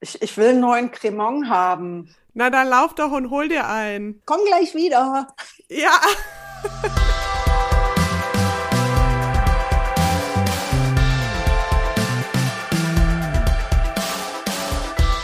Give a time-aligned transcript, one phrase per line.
[0.00, 2.14] Ich, ich will einen neuen Cremant haben.
[2.34, 4.22] Na, dann lauf doch und hol dir einen.
[4.26, 5.26] Komm gleich wieder.
[5.68, 6.00] Ja.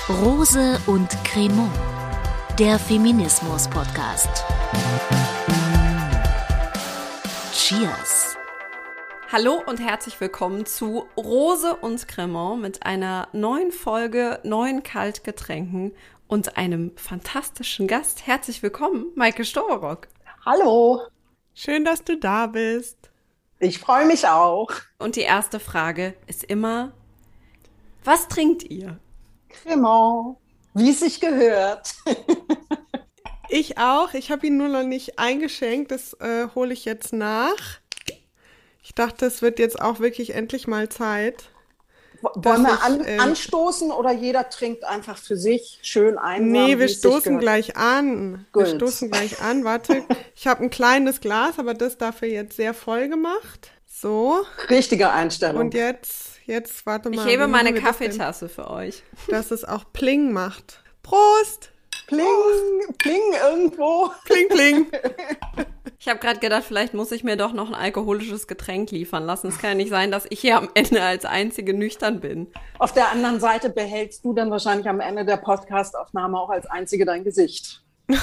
[0.09, 1.71] Rose und Cremant,
[2.59, 4.45] der Feminismus-Podcast.
[7.53, 8.24] Cheers.
[9.37, 15.91] Hallo und herzlich willkommen zu Rose und Cremant mit einer neuen Folge, neuen Kaltgetränken
[16.29, 18.29] und einem fantastischen Gast.
[18.29, 20.07] Herzlich willkommen, Maike Storock.
[20.47, 21.01] Hallo.
[21.53, 23.11] Schön, dass du da bist.
[23.59, 24.71] Ich freue mich auch.
[25.01, 26.93] Und die erste Frage ist immer,
[28.05, 29.01] was trinkt ihr?
[29.49, 30.37] Cremant,
[30.75, 31.93] wie es sich gehört.
[33.57, 34.15] Ich auch.
[34.15, 35.93] Ich habe ihn nur noch nicht eingeschenkt.
[35.93, 37.79] Das äh, hole ich jetzt nach.
[38.85, 41.45] Ich dachte, es wird jetzt auch wirklich endlich mal Zeit.
[42.21, 46.53] Wollen wir an, ich, äh, anstoßen oder jeder trinkt einfach für sich schön ein?
[46.53, 48.47] Nee, wir stoßen gleich an.
[48.53, 48.67] Gut.
[48.67, 49.65] Wir stoßen gleich an.
[49.65, 50.05] Warte,
[50.37, 53.71] ich habe ein kleines Glas, aber das dafür jetzt sehr voll gemacht.
[53.87, 54.45] So.
[54.69, 55.63] Richtige Einstellung.
[55.63, 57.17] Und jetzt, jetzt, warte mal.
[57.17, 57.73] Ich hebe meine?
[57.73, 59.03] Kaffeetasse für euch.
[59.29, 60.83] Dass es auch Pling macht.
[61.03, 61.71] Prost!
[62.07, 62.27] Pling,
[62.99, 64.11] pling irgendwo.
[64.27, 64.87] Pling, pling.
[65.99, 69.49] Ich habe gerade gedacht, vielleicht muss ich mir doch noch ein alkoholisches Getränk liefern lassen.
[69.49, 72.49] Es kann ja nicht sein, dass ich hier am Ende als einzige nüchtern bin.
[72.79, 77.05] Auf der anderen Seite behältst du dann wahrscheinlich am Ende der Podcastaufnahme auch als einzige
[77.05, 77.83] dein Gesicht.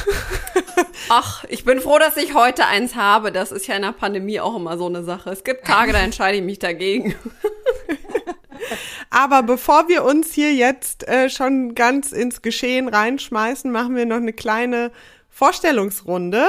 [1.10, 3.32] Ach, ich bin froh, dass ich heute eins habe.
[3.32, 5.30] Das ist ja in der Pandemie auch immer so eine Sache.
[5.30, 7.16] Es gibt Tage, da entscheide ich mich dagegen.
[9.10, 14.18] Aber bevor wir uns hier jetzt äh, schon ganz ins Geschehen reinschmeißen, machen wir noch
[14.18, 14.92] eine kleine
[15.30, 16.46] Vorstellungsrunde.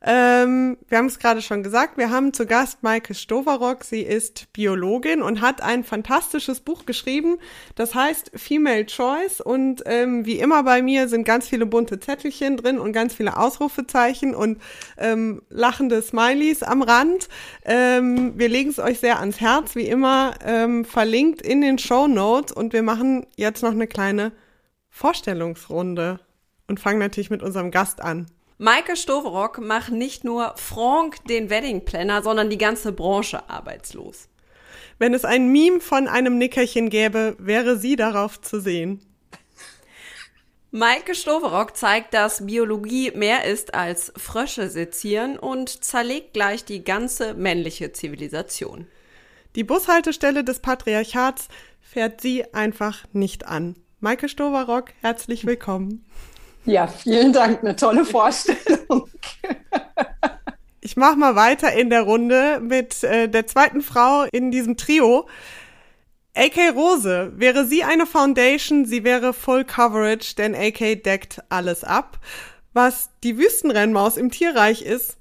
[0.00, 3.82] Ähm, wir haben es gerade schon gesagt, wir haben zu Gast Maike Stoverock.
[3.82, 7.38] Sie ist Biologin und hat ein fantastisches Buch geschrieben.
[7.74, 9.40] Das heißt Female Choice.
[9.40, 13.36] Und ähm, wie immer bei mir sind ganz viele bunte Zettelchen drin und ganz viele
[13.36, 14.62] Ausrufezeichen und
[14.98, 17.28] ähm, lachende Smileys am Rand.
[17.64, 22.06] Ähm, wir legen es euch sehr ans Herz, wie immer ähm, verlinkt in den Show
[22.06, 22.52] Notes.
[22.52, 24.30] Und wir machen jetzt noch eine kleine
[24.90, 26.20] Vorstellungsrunde
[26.68, 28.26] und fangen natürlich mit unserem Gast an.
[28.60, 34.28] Maike Stoverock macht nicht nur Franck den Wedding Planner, sondern die ganze Branche arbeitslos.
[34.98, 39.00] Wenn es ein Meme von einem Nickerchen gäbe, wäre sie darauf zu sehen.
[40.72, 47.34] Maike Stoverock zeigt, dass Biologie mehr ist als Frösche sezieren und zerlegt gleich die ganze
[47.34, 48.88] männliche Zivilisation.
[49.54, 51.46] Die Bushaltestelle des Patriarchats
[51.80, 53.76] fährt sie einfach nicht an.
[54.00, 56.04] Maike Stoverock, herzlich willkommen.
[56.68, 59.08] Ja, vielen Dank, eine tolle Vorstellung.
[60.82, 65.26] Ich mache mal weiter in der Runde mit äh, der zweiten Frau in diesem Trio.
[66.36, 72.18] AK Rose, wäre sie eine Foundation, sie wäre Full Coverage, denn AK deckt alles ab.
[72.74, 75.16] Was die Wüstenrennmaus im Tierreich ist,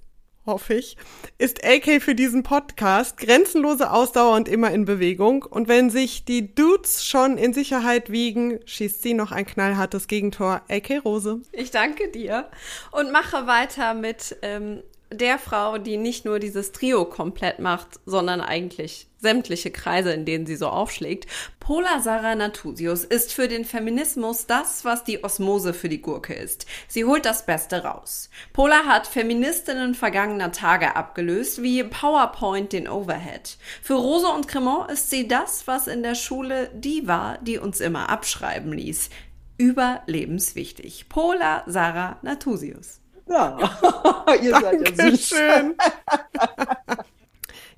[0.47, 0.97] hoffe ich,
[1.37, 5.43] ist AK für diesen Podcast grenzenlose Ausdauer und immer in Bewegung.
[5.43, 10.61] Und wenn sich die Dudes schon in Sicherheit wiegen, schießt sie noch ein knallhartes Gegentor.
[10.69, 11.41] AK Rose.
[11.51, 12.49] Ich danke dir
[12.91, 14.81] und mache weiter mit ähm,
[15.11, 20.45] der Frau, die nicht nur dieses Trio komplett macht, sondern eigentlich sämtliche Kreise, in denen
[20.45, 21.27] sie so aufschlägt.
[21.59, 26.65] Pola Sarah Natusius ist für den Feminismus das, was die Osmose für die Gurke ist.
[26.87, 28.29] Sie holt das Beste raus.
[28.53, 33.57] Pola hat Feministinnen vergangener Tage abgelöst, wie PowerPoint den Overhead.
[33.81, 37.79] Für Rose und Cremant ist sie das, was in der Schule die war, die uns
[37.79, 39.09] immer abschreiben ließ.
[39.57, 41.09] Überlebenswichtig.
[41.09, 43.01] Pola Sarah Natusius.
[43.29, 43.57] Ja,
[44.41, 45.29] ihr seid ja süß.
[45.29, 45.75] Dankeschön.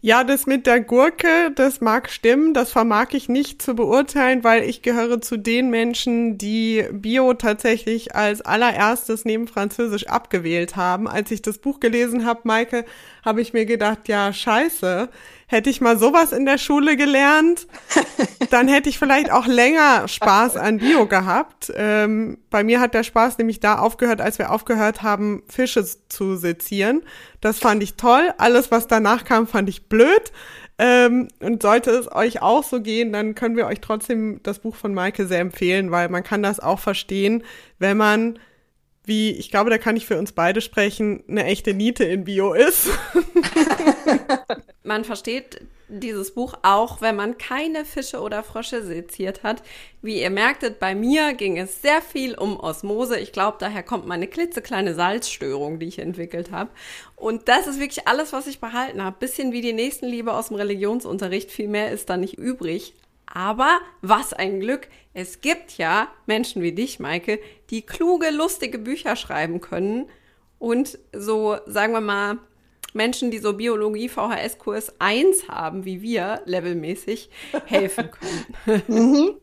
[0.02, 4.64] Ja, das mit der Gurke, das mag stimmen, das vermag ich nicht zu beurteilen, weil
[4.64, 11.10] ich gehöre zu den Menschen, die Bio tatsächlich als allererstes neben Französisch abgewählt haben.
[11.10, 12.86] Als ich das Buch gelesen habe, Maike,
[13.26, 15.10] habe ich mir gedacht, ja, scheiße,
[15.50, 17.68] hätte ich mal sowas in der Schule gelernt,
[18.52, 21.74] dann hätte ich vielleicht auch länger Spaß an Bio gehabt.
[21.76, 26.36] Ähm, bei mir hat der Spaß nämlich da aufgehört, als wir aufgehört haben, Fische zu
[26.36, 27.02] sezieren.
[27.42, 28.32] Das fand ich toll.
[28.38, 30.32] Alles, was danach kam, fand ich blöd.
[30.78, 34.76] Ähm, und sollte es euch auch so gehen, dann können wir euch trotzdem das Buch
[34.76, 37.44] von Maike sehr empfehlen, weil man kann das auch verstehen,
[37.80, 38.38] wenn man
[39.10, 42.54] wie, ich glaube, da kann ich für uns beide sprechen, eine echte Niete in Bio
[42.54, 42.88] ist.
[44.84, 45.60] Man versteht
[45.90, 49.64] dieses Buch auch, wenn man keine Fische oder Frösche seziert hat.
[50.02, 53.20] Wie ihr merktet, bei mir ging es sehr viel um Osmose.
[53.20, 56.70] Ich glaube, daher kommt meine klitzekleine Salzstörung, die ich entwickelt habe.
[57.16, 59.18] Und das ist wirklich alles, was ich behalten habe.
[59.20, 61.52] Bisschen wie die Nächstenliebe aus dem Religionsunterricht.
[61.52, 62.94] Viel mehr ist da nicht übrig.
[63.32, 67.40] Aber was ein Glück, Es gibt ja Menschen wie dich, Maike,
[67.70, 70.10] die kluge, lustige Bücher schreiben können
[70.60, 72.38] und so, sagen wir mal,
[72.94, 77.30] Menschen, die so Biologie VHS-Kurs 1 haben, wie wir, levelmäßig,
[77.66, 78.10] helfen
[78.66, 78.84] können.
[78.88, 79.42] Mhm.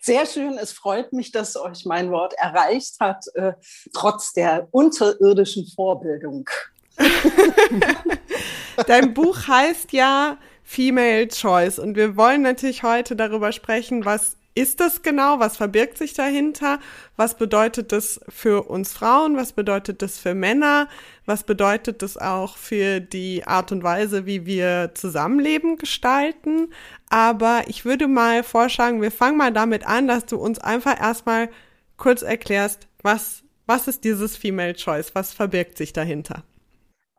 [0.00, 0.56] Sehr schön.
[0.58, 3.52] Es freut mich, dass euch mein Wort erreicht hat, äh,
[3.92, 6.48] trotz der unterirdischen Vorbildung.
[8.86, 10.38] Dein Buch heißt ja
[10.68, 15.38] Female Choice und wir wollen natürlich heute darüber sprechen, was ist das genau?
[15.38, 16.80] Was verbirgt sich dahinter?
[17.14, 19.36] Was bedeutet das für uns Frauen?
[19.36, 20.88] Was bedeutet das für Männer?
[21.24, 26.72] Was bedeutet das auch für die Art und Weise, wie wir Zusammenleben gestalten?
[27.10, 31.48] Aber ich würde mal vorschlagen, wir fangen mal damit an, dass du uns einfach erstmal
[31.96, 35.14] kurz erklärst, was, was ist dieses Female Choice?
[35.14, 36.42] Was verbirgt sich dahinter?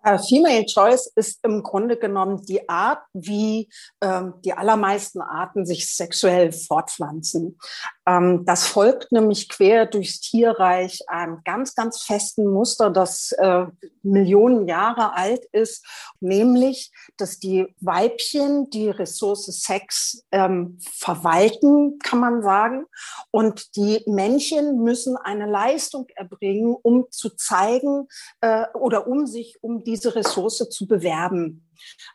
[0.07, 3.67] Äh, Female Choice ist im Grunde genommen die Art, wie
[4.01, 7.59] ähm, die allermeisten Arten sich sexuell fortpflanzen.
[8.07, 13.65] Ähm, das folgt nämlich quer durchs Tierreich einem ganz, ganz festen Muster, das äh,
[14.01, 15.85] Millionen Jahre alt ist,
[16.21, 22.85] nämlich, dass die Weibchen die Ressource Sex ähm, verwalten, kann man sagen,
[23.31, 28.07] und die Männchen müssen eine Leistung erbringen, um zu zeigen
[28.39, 31.67] äh, oder um sich um diese Ressource zu bewerben.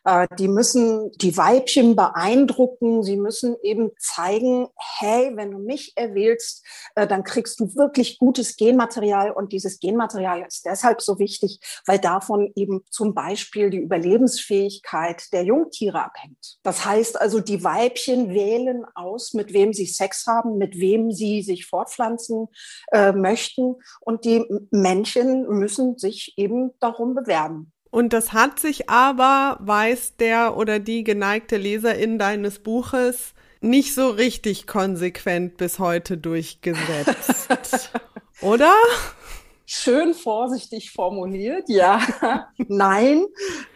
[0.05, 3.03] Äh, die müssen die Weibchen beeindrucken.
[3.03, 4.69] Sie müssen eben zeigen,
[4.99, 6.65] hey, wenn du mich erwählst,
[6.95, 9.31] äh, dann kriegst du wirklich gutes Genmaterial.
[9.31, 15.45] Und dieses Genmaterial ist deshalb so wichtig, weil davon eben zum Beispiel die Überlebensfähigkeit der
[15.45, 16.59] Jungtiere abhängt.
[16.63, 21.43] Das heißt also, die Weibchen wählen aus, mit wem sie Sex haben, mit wem sie
[21.43, 22.49] sich fortpflanzen
[22.93, 23.77] äh, möchten.
[24.01, 27.72] Und die Männchen müssen sich eben darum bewerben.
[27.93, 34.09] Und das hat sich aber, weiß der oder die geneigte Leserin deines Buches, nicht so
[34.09, 37.91] richtig konsequent bis heute durchgesetzt.
[38.41, 38.73] oder?
[39.67, 42.01] Schön vorsichtig formuliert, ja.
[42.57, 43.27] Nein.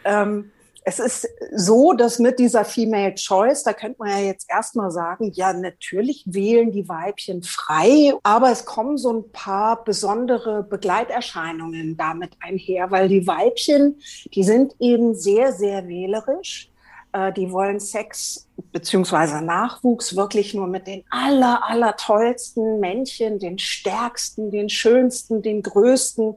[0.03, 0.51] Ähm,
[0.89, 5.33] es ist so, dass mit dieser Female Choice, da könnte man ja jetzt erstmal sagen,
[5.35, 12.37] ja, natürlich wählen die Weibchen frei, aber es kommen so ein paar besondere Begleiterscheinungen damit
[12.39, 14.01] einher, weil die Weibchen,
[14.33, 16.71] die sind eben sehr, sehr wählerisch.
[17.13, 23.59] Äh, die wollen Sex beziehungsweise Nachwuchs wirklich nur mit den aller, aller tollsten Männchen, den
[23.59, 26.37] stärksten, den schönsten, den größten.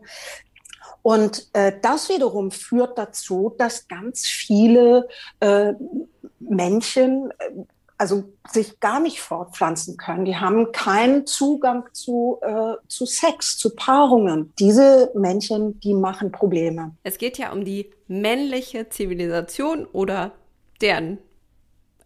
[1.02, 5.08] Und äh, das wiederum führt dazu, dass ganz viele
[5.40, 5.74] äh,
[6.40, 7.64] Männchen äh,
[8.00, 10.24] also sich gar nicht fortpflanzen können.
[10.24, 14.54] Die haben keinen Zugang zu, äh, zu Sex, zu Paarungen.
[14.58, 16.96] Diese Männchen, die machen Probleme.
[17.04, 20.32] Es geht ja um die männliche Zivilisation oder
[20.82, 21.18] deren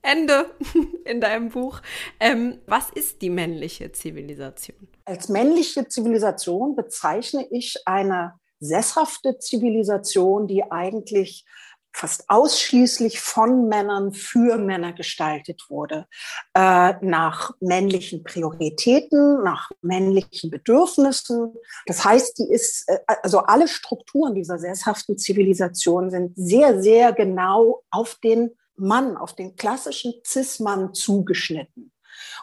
[0.02, 0.50] Ende
[1.06, 1.82] in deinem Buch.
[2.20, 4.88] Ähm, was ist die männliche Zivilisation?
[5.06, 11.46] Als männliche Zivilisation bezeichne ich eine sesshafte Zivilisation, die eigentlich
[11.96, 16.08] fast ausschließlich von Männern für Männer gestaltet wurde,
[16.56, 21.54] äh, nach männlichen Prioritäten, nach männlichen Bedürfnissen.
[21.86, 27.84] Das heißt, die ist, äh, also alle Strukturen dieser sesshaften Zivilisation sind sehr, sehr genau
[27.92, 31.92] auf den Mann, auf den klassischen Cis-Mann zugeschnitten.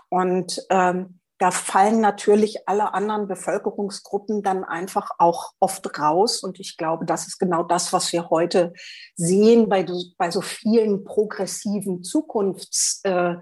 [0.09, 6.43] Und ähm, da fallen natürlich alle anderen Bevölkerungsgruppen dann einfach auch oft raus.
[6.43, 8.75] Und ich glaube, das ist genau das, was wir heute
[9.17, 9.87] sehen bei,
[10.19, 13.37] bei so vielen progressiven Zukunfts, äh,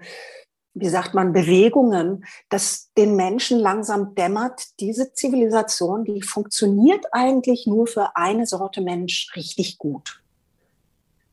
[0.73, 7.85] wie sagt man, Bewegungen, dass den Menschen langsam dämmert, diese Zivilisation, die funktioniert eigentlich nur
[7.85, 10.23] für eine Sorte Mensch richtig gut.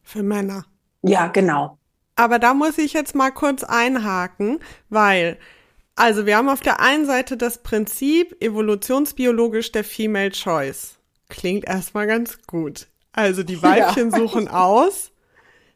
[0.02, 0.66] Für Männer.
[1.02, 1.78] Ja, genau.
[2.16, 4.58] Aber da muss ich jetzt mal kurz einhaken,
[4.88, 5.38] weil
[5.96, 10.96] also wir haben auf der einen Seite das Prinzip evolutionsbiologisch der Female Choice.
[11.30, 12.86] Klingt erstmal ganz gut.
[13.12, 14.18] Also die Weibchen ja.
[14.18, 15.10] suchen aus,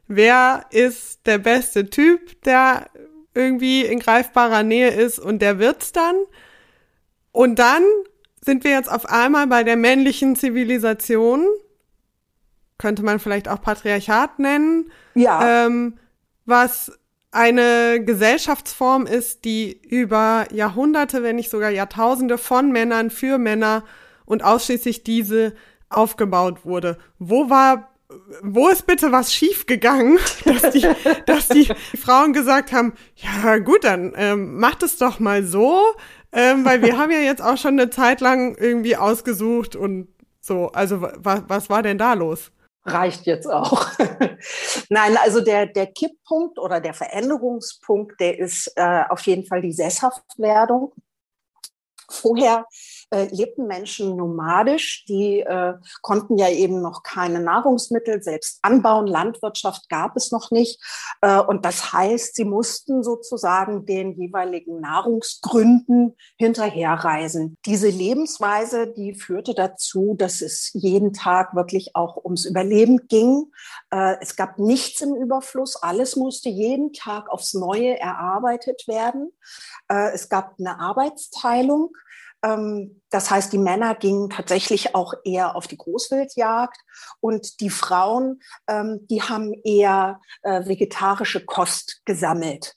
[0.07, 2.89] wer ist der beste Typ, der
[3.33, 6.15] irgendwie in greifbarer Nähe ist und der wird's dann.
[7.31, 7.83] Und dann
[8.43, 11.45] sind wir jetzt auf einmal bei der männlichen Zivilisation.
[12.77, 14.91] Könnte man vielleicht auch Patriarchat nennen.
[15.15, 15.65] Ja.
[15.65, 15.97] Ähm,
[16.45, 16.91] was
[17.31, 23.83] eine Gesellschaftsform ist, die über Jahrhunderte, wenn nicht sogar Jahrtausende von Männern für Männer
[24.25, 25.53] und ausschließlich diese
[25.89, 26.97] aufgebaut wurde.
[27.19, 27.91] Wo war
[28.43, 30.87] wo ist bitte was schiefgegangen, dass die,
[31.25, 35.81] dass die Frauen gesagt haben, ja gut, dann ähm, macht es doch mal so,
[36.31, 40.07] ähm, weil wir haben ja jetzt auch schon eine Zeit lang irgendwie ausgesucht und
[40.39, 40.71] so.
[40.71, 42.51] Also was, was war denn da los?
[42.83, 43.87] Reicht jetzt auch.
[44.89, 49.73] Nein, also der, der Kipppunkt oder der Veränderungspunkt, der ist äh, auf jeden Fall die
[49.73, 50.93] Sesshaftwerdung.
[52.09, 52.65] Vorher
[53.11, 59.89] äh, lebten Menschen nomadisch, die äh, konnten ja eben noch keine Nahrungsmittel selbst anbauen, Landwirtschaft
[59.89, 60.81] gab es noch nicht.
[61.21, 67.57] Äh, und das heißt, sie mussten sozusagen den jeweiligen Nahrungsgründen hinterherreisen.
[67.65, 73.51] Diese Lebensweise, die führte dazu, dass es jeden Tag wirklich auch ums Überleben ging.
[73.91, 79.31] Äh, es gab nichts im Überfluss, alles musste jeden Tag aufs Neue erarbeitet werden.
[79.89, 81.91] Äh, es gab eine Arbeitsteilung.
[82.43, 86.77] Ähm, das heißt, die Männer gingen tatsächlich auch eher auf die Großwildjagd
[87.19, 92.75] und die Frauen, ähm, die haben eher äh, vegetarische Kost gesammelt.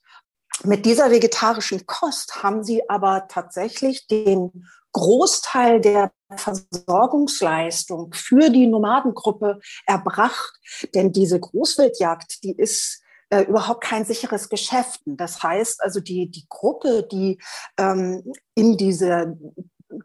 [0.63, 9.59] Mit dieser vegetarischen Kost haben sie aber tatsächlich den Großteil der Versorgungsleistung für die Nomadengruppe
[9.87, 10.55] erbracht.
[10.95, 13.03] Denn diese Großwildjagd, die ist
[13.35, 15.01] äh, überhaupt kein sicheres Geschäft.
[15.07, 17.41] Das heißt also, die, die Gruppe, die
[17.79, 18.23] ähm,
[18.55, 19.35] in dieser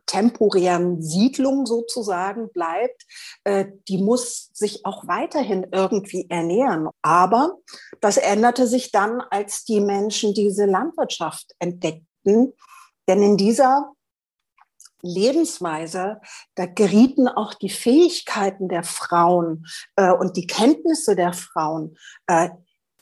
[0.06, 3.06] temporären Siedlung sozusagen bleibt,
[3.44, 6.90] äh, die muss sich auch weiterhin irgendwie ernähren.
[7.02, 7.58] Aber
[8.02, 12.54] das änderte sich dann, als die Menschen diese Landwirtschaft entdeckten.
[13.08, 13.94] Denn in dieser
[15.02, 16.20] Lebensweise,
[16.56, 21.96] da gerieten auch die Fähigkeiten der Frauen äh, und die Kenntnisse der Frauen
[22.28, 22.50] äh,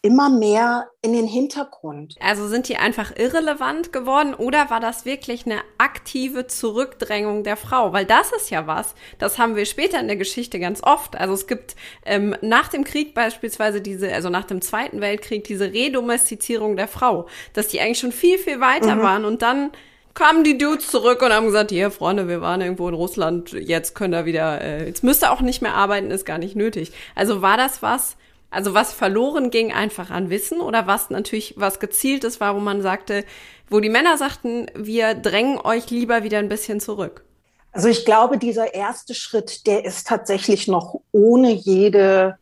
[0.07, 2.15] immer mehr in den Hintergrund.
[2.21, 7.91] Also sind die einfach irrelevant geworden oder war das wirklich eine aktive Zurückdrängung der Frau?
[7.91, 11.17] Weil das ist ja was, das haben wir später in der Geschichte ganz oft.
[11.17, 15.73] Also es gibt ähm, nach dem Krieg beispielsweise diese, also nach dem Zweiten Weltkrieg diese
[15.73, 19.01] Redomestizierung der Frau, dass die eigentlich schon viel, viel weiter mhm.
[19.01, 19.71] waren und dann
[20.13, 23.93] kamen die Dudes zurück und haben gesagt, hier Freunde, wir waren irgendwo in Russland, jetzt
[23.93, 26.93] könnt ihr wieder, äh, jetzt müsst ihr auch nicht mehr arbeiten, ist gar nicht nötig.
[27.13, 28.15] Also war das was,
[28.49, 32.81] also was verloren ging einfach an Wissen oder was natürlich was gezieltes war, wo man
[32.81, 33.25] sagte,
[33.69, 37.23] wo die Männer sagten, wir drängen euch lieber wieder ein bisschen zurück.
[37.71, 42.37] Also ich glaube, dieser erste Schritt, der ist tatsächlich noch ohne jede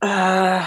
[0.00, 0.60] äh,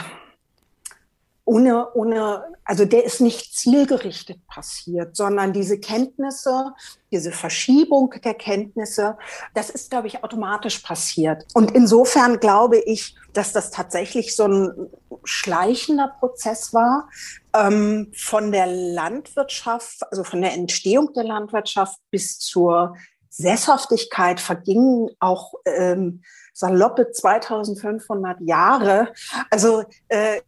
[1.46, 6.74] ohne, ohne, also der ist nicht zielgerichtet passiert, sondern diese Kenntnisse,
[7.12, 9.18] diese Verschiebung der Kenntnisse,
[9.54, 11.46] das ist, glaube ich, automatisch passiert.
[11.54, 14.90] Und insofern glaube ich, dass das tatsächlich so ein
[15.24, 17.10] schleichender Prozess war,
[17.56, 22.96] ähm, von der Landwirtschaft, also von der Entstehung der Landwirtschaft bis zur
[23.30, 26.22] Sesshaftigkeit vergingen auch ähm,
[26.54, 29.12] saloppe 2500 Jahre.
[29.50, 30.42] Also äh,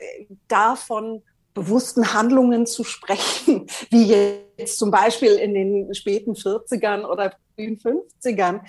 [0.48, 1.24] davon
[1.56, 4.14] bewussten Handlungen zu sprechen, wie
[4.58, 8.62] jetzt zum Beispiel in den späten 40ern oder frühen 50ern,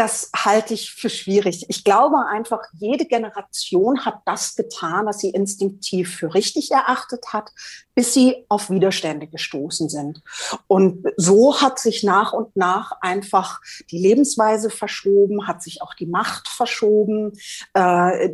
[0.00, 1.66] das halte ich für schwierig.
[1.68, 7.50] Ich glaube einfach, jede Generation hat das getan, was sie instinktiv für richtig erachtet hat,
[7.94, 10.22] bis sie auf Widerstände gestoßen sind.
[10.68, 16.06] Und so hat sich nach und nach einfach die Lebensweise verschoben, hat sich auch die
[16.06, 17.32] Macht verschoben.
[17.74, 18.30] Äh,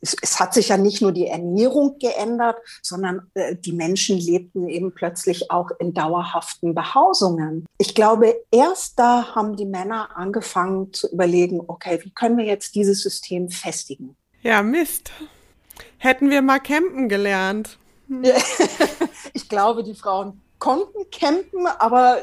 [0.00, 4.68] es, es, hat sich ja nicht nur die Ernährung geändert, sondern äh, die Menschen lebten
[4.68, 7.66] eben plötzlich auch in dauerhaften Behausungen.
[7.78, 12.74] Ich glaube, erst da haben die Männer angefangen zu überlegen, okay, wie können wir jetzt
[12.74, 14.16] dieses System festigen?
[14.42, 15.10] Ja, Mist.
[15.98, 17.78] Hätten wir mal campen gelernt.
[18.10, 18.24] Hm.
[19.34, 22.18] ich glaube, die Frauen konnten campen, aber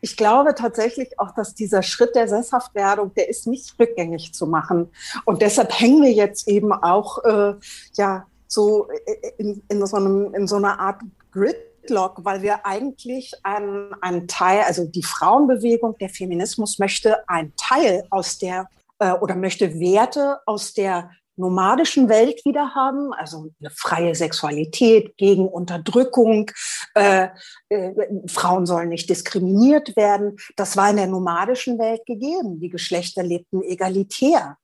[0.00, 4.90] ich glaube tatsächlich auch, dass dieser Schritt der Sesshaftwerdung, der ist nicht rückgängig zu machen.
[5.26, 7.54] Und deshalb hängen wir jetzt eben auch äh,
[7.94, 8.88] ja so
[9.36, 11.02] in, in, so einem, in so einer Art
[11.32, 18.04] Gridlock, weil wir eigentlich einen, einen Teil, also die Frauenbewegung, der Feminismus möchte einen Teil
[18.10, 18.68] aus der
[19.00, 25.48] äh, oder möchte Werte aus der nomadischen Welt wieder haben, also eine freie Sexualität gegen
[25.48, 26.50] Unterdrückung,
[26.94, 27.28] äh,
[27.68, 27.92] äh,
[28.28, 30.36] Frauen sollen nicht diskriminiert werden.
[30.56, 32.60] Das war in der nomadischen Welt gegeben.
[32.60, 34.58] Die Geschlechter lebten egalitär.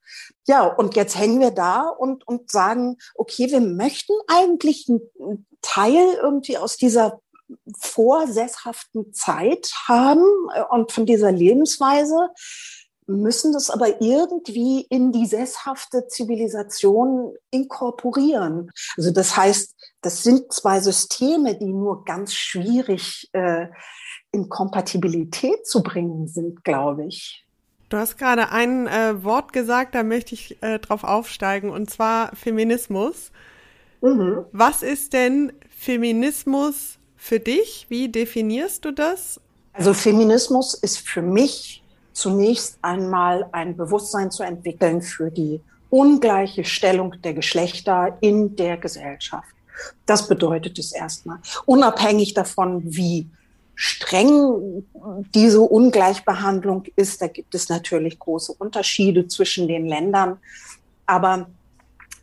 [0.47, 6.19] Ja, und jetzt hängen wir da und, und sagen, okay, wir möchten eigentlich einen Teil
[6.21, 7.21] irgendwie aus dieser
[7.79, 10.25] vorsesshaften Zeit haben
[10.55, 12.31] äh, und von dieser Lebensweise
[13.11, 18.71] müssen das aber irgendwie in die sesshafte Zivilisation inkorporieren.
[18.97, 23.67] Also das heißt, das sind zwei Systeme, die nur ganz schwierig äh,
[24.33, 27.45] in Kompatibilität zu bringen sind, glaube ich.
[27.89, 32.35] Du hast gerade ein äh, Wort gesagt, da möchte ich äh, drauf aufsteigen, und zwar
[32.37, 33.33] Feminismus.
[34.01, 34.45] Mhm.
[34.53, 37.87] Was ist denn Feminismus für dich?
[37.89, 39.41] Wie definierst du das?
[39.73, 41.80] Also Feminismus ist für mich
[42.21, 49.49] zunächst einmal ein Bewusstsein zu entwickeln für die ungleiche Stellung der Geschlechter in der Gesellschaft.
[50.05, 51.39] Das bedeutet es erstmal.
[51.65, 53.29] Unabhängig davon, wie
[53.75, 54.85] streng
[55.35, 60.39] diese Ungleichbehandlung ist, da gibt es natürlich große Unterschiede zwischen den Ländern.
[61.07, 61.49] Aber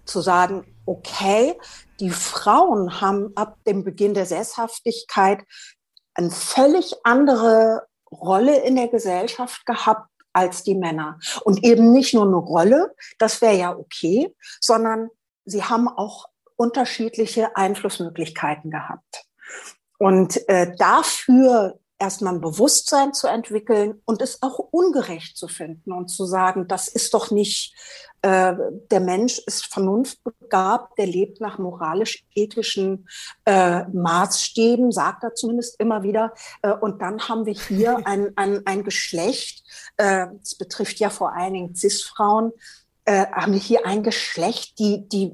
[0.05, 1.55] zu sagen, okay,
[1.99, 5.39] die Frauen haben ab dem Beginn der Sesshaftigkeit
[6.13, 11.19] eine völlig andere Rolle in der Gesellschaft gehabt als die Männer.
[11.43, 15.09] Und eben nicht nur eine Rolle, das wäre ja okay, sondern
[15.45, 19.25] sie haben auch unterschiedliche Einflussmöglichkeiten gehabt.
[19.97, 26.09] Und äh, dafür erstmal ein Bewusstsein zu entwickeln und es auch ungerecht zu finden und
[26.09, 27.73] zu sagen, das ist doch nicht,
[28.21, 28.55] äh,
[28.91, 33.07] der Mensch ist vernunftbegabt, der lebt nach moralisch-ethischen
[33.45, 36.33] äh, Maßstäben, sagt er zumindest immer wieder.
[36.61, 39.63] Äh, und dann haben wir hier ein, ein, ein Geschlecht,
[39.97, 42.53] äh, das betrifft ja vor allen Dingen CIS-Frauen,
[43.05, 45.31] äh, haben wir hier ein Geschlecht, die, die,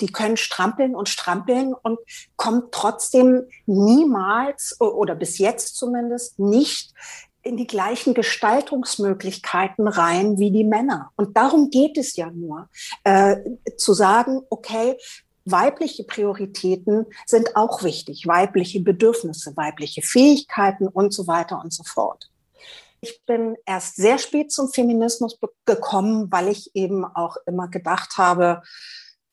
[0.00, 1.98] die können strampeln und strampeln und
[2.36, 6.94] kommen trotzdem niemals oder bis jetzt zumindest nicht
[7.42, 11.10] in die gleichen Gestaltungsmöglichkeiten rein wie die Männer.
[11.16, 12.68] Und darum geht es ja nur,
[13.04, 13.36] äh,
[13.76, 14.96] zu sagen, okay,
[15.44, 22.30] weibliche Prioritäten sind auch wichtig, weibliche Bedürfnisse, weibliche Fähigkeiten und so weiter und so fort.
[23.00, 28.62] Ich bin erst sehr spät zum Feminismus gekommen, weil ich eben auch immer gedacht habe,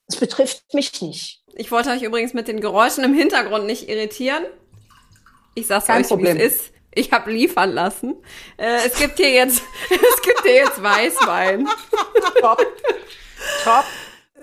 [0.07, 1.43] es betrifft mich nicht.
[1.53, 4.45] Ich wollte euch übrigens mit den Geräuschen im Hintergrund nicht irritieren.
[5.53, 6.71] Ich sag's Kein euch, wie es ist.
[6.97, 8.15] Ich habe liefern lassen.
[8.57, 11.67] Äh, es gibt hier jetzt, es gibt hier jetzt Weißwein.
[12.41, 12.65] Top.
[13.63, 13.85] Top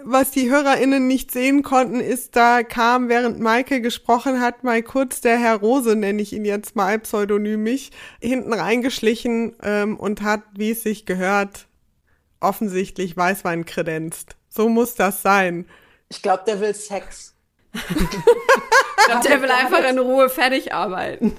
[0.05, 5.21] was die HörerInnen nicht sehen konnten, ist, da kam, während Maike gesprochen hat, mal kurz
[5.21, 10.71] der Herr Rose, nenne ich ihn jetzt mal pseudonymisch, hinten reingeschlichen ähm, und hat, wie
[10.71, 11.67] es sich gehört,
[12.41, 14.37] offensichtlich Weißwein kredenzt.
[14.49, 15.67] So muss das sein.
[16.09, 17.35] Ich glaube, der will Sex.
[17.73, 21.37] ich glaube, der will einfach in Ruhe fertig arbeiten.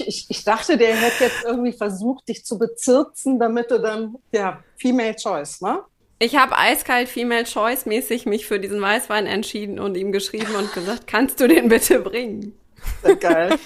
[0.00, 4.16] Ich, ich, ich, dachte, der hätte jetzt irgendwie versucht, dich zu bezirzen, damit du dann,
[4.32, 5.80] ja, Female Choice, ne?
[6.18, 10.72] Ich habe eiskalt Female Choice mäßig mich für diesen Weißwein entschieden und ihm geschrieben und
[10.72, 12.58] gesagt, kannst du den bitte bringen?
[13.02, 13.58] Sehr geil.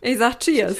[0.00, 0.76] Ich sag Cheers.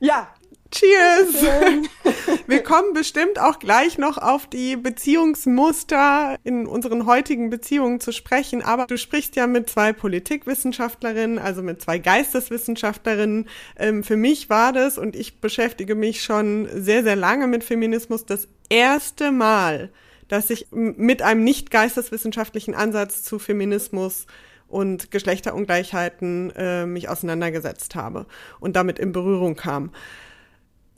[0.00, 0.34] Ja.
[0.72, 1.34] Cheers!
[2.46, 8.62] Wir kommen bestimmt auch gleich noch auf die Beziehungsmuster in unseren heutigen Beziehungen zu sprechen,
[8.62, 13.48] aber du sprichst ja mit zwei Politikwissenschaftlerinnen, also mit zwei Geisteswissenschaftlerinnen.
[13.76, 18.24] Ähm, für mich war das, und ich beschäftige mich schon sehr, sehr lange mit Feminismus,
[18.24, 19.90] das erste Mal,
[20.28, 24.26] dass ich mit einem nicht geisteswissenschaftlichen Ansatz zu Feminismus
[24.68, 28.24] und Geschlechterungleichheiten äh, mich auseinandergesetzt habe
[28.58, 29.90] und damit in Berührung kam.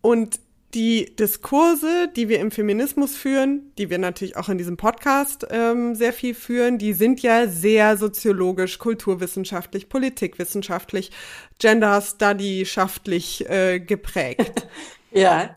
[0.05, 0.39] Und
[0.75, 5.95] die Diskurse, die wir im Feminismus führen, die wir natürlich auch in diesem Podcast ähm,
[5.95, 11.11] sehr viel führen, die sind ja sehr soziologisch, kulturwissenschaftlich, politikwissenschaftlich,
[11.59, 14.69] gender-study-schaftlich äh, geprägt.
[15.11, 15.57] ja.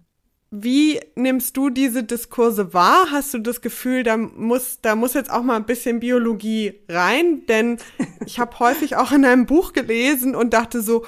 [0.49, 3.07] Wie nimmst du diese Diskurse wahr?
[3.11, 7.45] Hast du das Gefühl, da muss, da muss jetzt auch mal ein bisschen Biologie rein?
[7.47, 7.79] Denn
[8.25, 11.05] ich habe häufig auch in einem Buch gelesen und dachte so,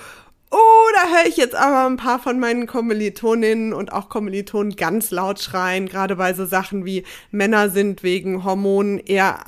[0.51, 5.11] oh, da höre ich jetzt aber ein paar von meinen Kommilitoninnen und auch Kommilitonen ganz
[5.11, 9.39] laut schreien, gerade bei so Sachen wie Männer sind wegen Hormonen eher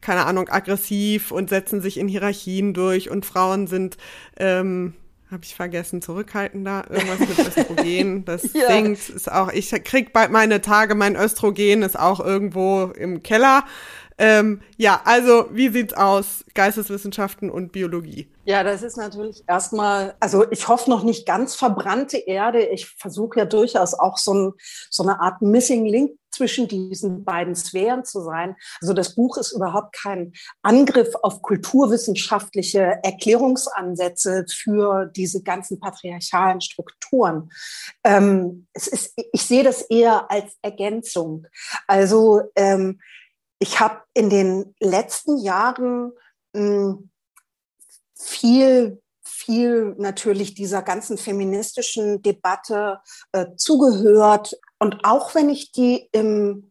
[0.00, 3.96] keine Ahnung, aggressiv und setzen sich in Hierarchien durch und Frauen sind
[4.36, 4.92] ähm,
[5.30, 8.68] habe ich vergessen, zurückhaltender, irgendwas mit Östrogen, das ja.
[8.68, 13.64] sinkt, ist auch, ich krieg bald meine Tage, mein Östrogen ist auch irgendwo im Keller.
[14.16, 16.44] Ähm, ja, also wie sieht's aus?
[16.54, 18.30] Geisteswissenschaften und Biologie.
[18.44, 22.66] Ja, das ist natürlich erstmal, also ich hoffe noch nicht ganz verbrannte Erde.
[22.66, 24.52] Ich versuche ja durchaus auch so, ein,
[24.90, 28.56] so eine Art Missing Link zwischen diesen beiden Sphären zu sein.
[28.80, 37.50] Also das Buch ist überhaupt kein Angriff auf kulturwissenschaftliche Erklärungsansätze für diese ganzen patriarchalen Strukturen.
[38.04, 41.46] Ähm, es ist, ich sehe das eher als Ergänzung.
[41.86, 43.00] Also ähm,
[43.64, 46.12] ich habe in den letzten Jahren
[46.52, 47.10] mh, hm,
[48.14, 53.00] viel viel natürlich dieser ganzen feministischen Debatte
[53.32, 54.54] äh, zugehört.
[54.78, 56.70] Und auch wenn ich die im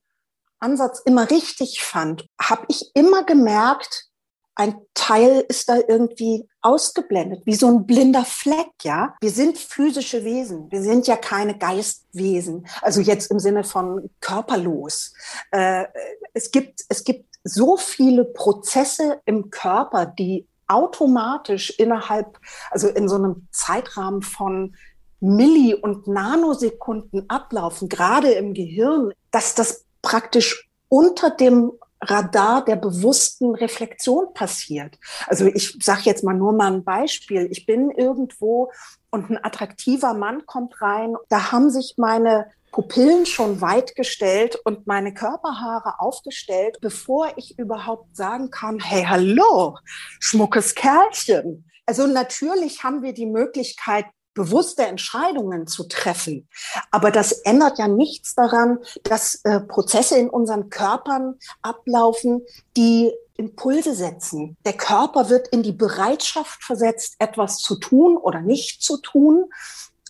[0.59, 4.05] Ansatz immer richtig fand, habe ich immer gemerkt,
[4.55, 9.15] ein Teil ist da irgendwie ausgeblendet, wie so ein blinder Fleck, ja.
[9.19, 10.71] Wir sind physische Wesen.
[10.71, 12.67] Wir sind ja keine Geistwesen.
[12.81, 15.13] Also jetzt im Sinne von körperlos.
[15.51, 15.85] Äh,
[16.33, 22.39] es gibt, es gibt so viele Prozesse im Körper, die automatisch innerhalb,
[22.71, 24.75] also in so einem Zeitrahmen von
[25.19, 31.71] Milli- und Nanosekunden ablaufen, gerade im Gehirn, dass das praktisch unter dem
[32.03, 34.97] Radar der bewussten Reflexion passiert.
[35.27, 37.47] Also ich sage jetzt mal nur mal ein Beispiel.
[37.51, 38.71] Ich bin irgendwo
[39.09, 41.15] und ein attraktiver Mann kommt rein.
[41.29, 48.15] Da haben sich meine Pupillen schon weit gestellt und meine Körperhaare aufgestellt, bevor ich überhaupt
[48.15, 49.77] sagen kann, hey, hallo,
[50.19, 51.69] schmuckes Kerlchen.
[51.85, 56.47] Also natürlich haben wir die Möglichkeit, bewusste Entscheidungen zu treffen.
[56.91, 62.41] Aber das ändert ja nichts daran, dass äh, Prozesse in unseren Körpern ablaufen,
[62.75, 64.57] die Impulse setzen.
[64.65, 69.45] Der Körper wird in die Bereitschaft versetzt, etwas zu tun oder nicht zu tun.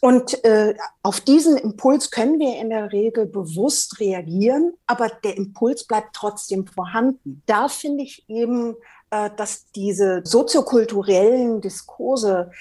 [0.01, 5.85] Und äh, auf diesen Impuls können wir in der Regel bewusst reagieren, aber der Impuls
[5.85, 7.41] bleibt trotzdem vorhanden.
[7.45, 8.75] Da finde ich eben,
[9.11, 12.51] äh, dass diese soziokulturellen Diskurse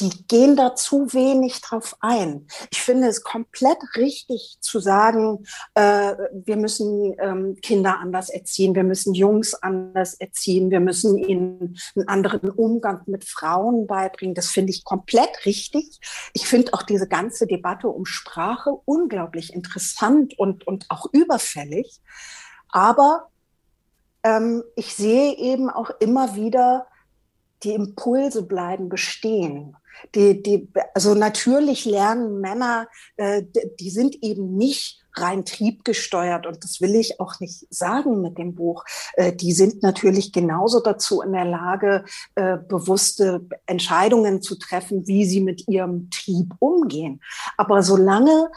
[0.00, 2.46] die gehen da zu wenig drauf ein.
[2.70, 8.82] Ich finde es komplett richtig zu sagen, äh, wir müssen ähm, Kinder anders erziehen, wir
[8.82, 14.34] müssen Jungs anders erziehen, wir müssen ihnen einen anderen Umgang mit Frauen beibringen.
[14.34, 16.00] Das finde ich komplett richtig.
[16.32, 22.00] Ich finde auch diese ganze Debatte um Sprache unglaublich interessant und, und auch überfällig.
[22.68, 23.28] Aber
[24.24, 26.86] ähm, ich sehe eben auch immer wieder,
[27.62, 29.76] die Impulse bleiben bestehen.
[30.14, 33.42] Die, die, also natürlich lernen Männer, äh,
[33.80, 38.54] die sind eben nicht rein triebgesteuert und das will ich auch nicht sagen mit dem
[38.54, 38.84] Buch.
[39.14, 42.04] Äh, die sind natürlich genauso dazu in der Lage,
[42.34, 47.20] äh, bewusste Entscheidungen zu treffen, wie sie mit ihrem Trieb umgehen.
[47.56, 48.50] Aber solange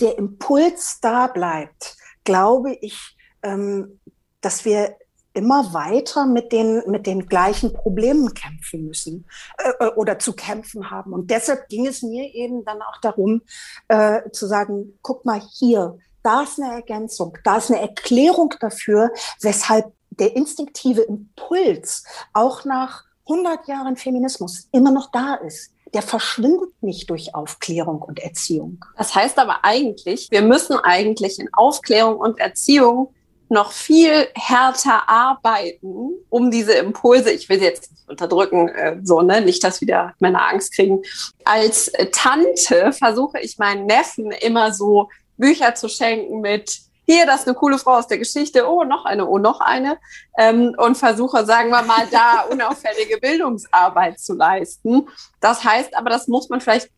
[0.00, 4.00] der Impuls da bleibt, glaube ich, ähm,
[4.40, 4.96] dass wir
[5.38, 9.24] immer weiter mit den, mit den gleichen Problemen kämpfen müssen
[9.58, 11.12] äh, äh, oder zu kämpfen haben.
[11.12, 13.42] Und deshalb ging es mir eben dann auch darum,
[13.86, 19.12] äh, zu sagen, guck mal hier, da ist eine Ergänzung, da ist eine Erklärung dafür,
[19.40, 26.70] weshalb der instinktive Impuls auch nach 100 Jahren Feminismus immer noch da ist der verschwindet
[26.82, 28.84] nicht durch Aufklärung und Erziehung.
[28.96, 33.14] Das heißt aber eigentlich, wir müssen eigentlich in Aufklärung und Erziehung
[33.50, 39.22] noch viel härter arbeiten, um diese Impulse, ich will sie jetzt nicht unterdrücken, äh, so,
[39.22, 41.02] ne, nicht, dass wieder Männer Angst kriegen.
[41.44, 46.80] Als Tante versuche ich meinen Neffen immer so Bücher zu schenken mit
[47.10, 49.98] hier, das ist eine coole Frau aus der Geschichte, oh, noch eine, oh, noch eine,
[50.36, 55.08] ähm, und versuche, sagen wir mal, da unauffällige Bildungsarbeit zu leisten.
[55.40, 56.90] Das heißt aber, das muss man vielleicht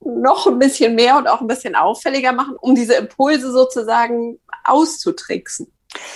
[0.00, 5.72] noch ein bisschen mehr und auch ein bisschen auffälliger machen, um diese Impulse sozusagen auszutricksen.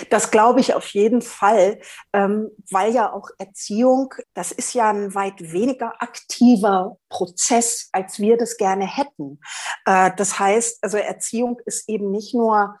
[0.09, 1.79] Das glaube ich auf jeden Fall,
[2.13, 8.37] ähm, weil ja auch Erziehung, das ist ja ein weit weniger aktiver Prozess, als wir
[8.37, 9.39] das gerne hätten.
[9.85, 12.79] Äh, das heißt, also Erziehung ist eben nicht nur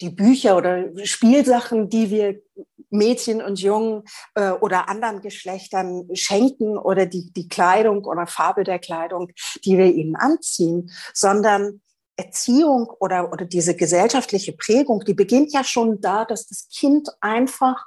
[0.00, 2.40] die Bücher oder Spielsachen, die wir
[2.90, 4.02] Mädchen und Jungen
[4.34, 9.30] äh, oder anderen Geschlechtern schenken oder die, die Kleidung oder Farbe der Kleidung,
[9.64, 11.80] die wir ihnen anziehen, sondern
[12.24, 17.86] Erziehung oder, oder diese gesellschaftliche Prägung, die beginnt ja schon da, dass das Kind einfach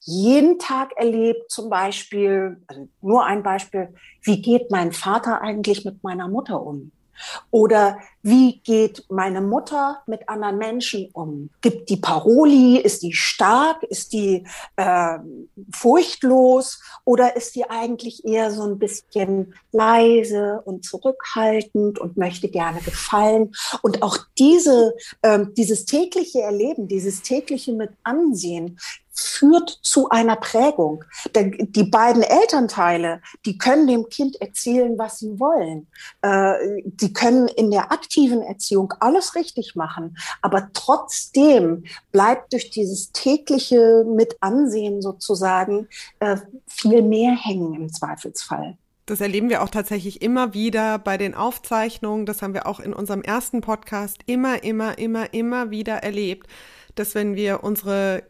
[0.00, 6.02] jeden Tag erlebt, zum Beispiel, also nur ein Beispiel, wie geht mein Vater eigentlich mit
[6.02, 6.92] meiner Mutter um?
[7.50, 11.50] Oder wie geht meine Mutter mit anderen Menschen um?
[11.60, 12.78] Gibt die Paroli?
[12.78, 13.82] Ist die stark?
[13.82, 14.44] Ist die
[14.76, 15.18] äh,
[15.72, 16.80] furchtlos?
[17.04, 23.52] Oder ist die eigentlich eher so ein bisschen leise und zurückhaltend und möchte gerne gefallen?
[23.82, 28.78] Und auch diese, äh, dieses tägliche Erleben, dieses tägliche mit Ansehen,
[29.14, 31.04] führt zu einer Prägung.
[31.34, 35.86] Denn die beiden Elternteile, die können dem Kind erzählen, was sie wollen.
[36.22, 40.16] Äh, die können in der aktiven Erziehung alles richtig machen.
[40.42, 48.76] Aber trotzdem bleibt durch dieses tägliche Mitansehen sozusagen äh, viel mehr hängen im Zweifelsfall.
[49.06, 52.24] Das erleben wir auch tatsächlich immer wieder bei den Aufzeichnungen.
[52.24, 56.48] Das haben wir auch in unserem ersten Podcast immer, immer, immer, immer wieder erlebt,
[56.94, 58.22] dass wenn wir unsere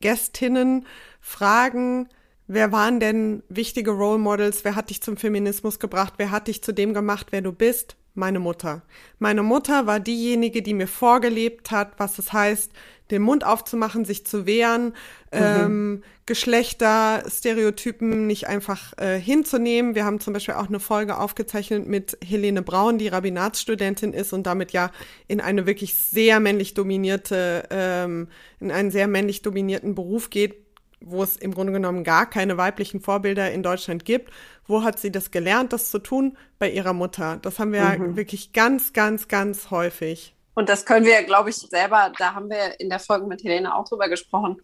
[0.00, 0.86] Gästinnen
[1.20, 2.08] fragen,
[2.46, 6.62] wer waren denn wichtige Role Models, wer hat dich zum Feminismus gebracht, wer hat dich
[6.62, 7.96] zu dem gemacht, wer du bist?
[8.20, 8.82] Meine Mutter.
[9.18, 12.70] Meine Mutter war diejenige, die mir vorgelebt hat, was es heißt,
[13.10, 14.92] den Mund aufzumachen, sich zu wehren,
[15.32, 15.32] mhm.
[15.32, 19.94] ähm, Geschlechterstereotypen nicht einfach äh, hinzunehmen.
[19.94, 24.46] Wir haben zum Beispiel auch eine Folge aufgezeichnet mit Helene Braun, die Rabbinatsstudentin ist und
[24.46, 24.90] damit ja
[25.26, 28.28] in eine wirklich sehr männlich dominierte, ähm,
[28.60, 30.56] in einen sehr männlich dominierten Beruf geht,
[31.00, 34.30] wo es im Grunde genommen gar keine weiblichen Vorbilder in Deutschland gibt.
[34.66, 36.36] Wo hat sie das gelernt, das zu tun?
[36.58, 37.38] Bei ihrer Mutter.
[37.42, 38.16] Das haben wir mhm.
[38.16, 40.34] wirklich ganz, ganz, ganz häufig.
[40.54, 43.74] Und das können wir, glaube ich, selber, da haben wir in der Folge mit Helene
[43.74, 44.60] auch drüber gesprochen,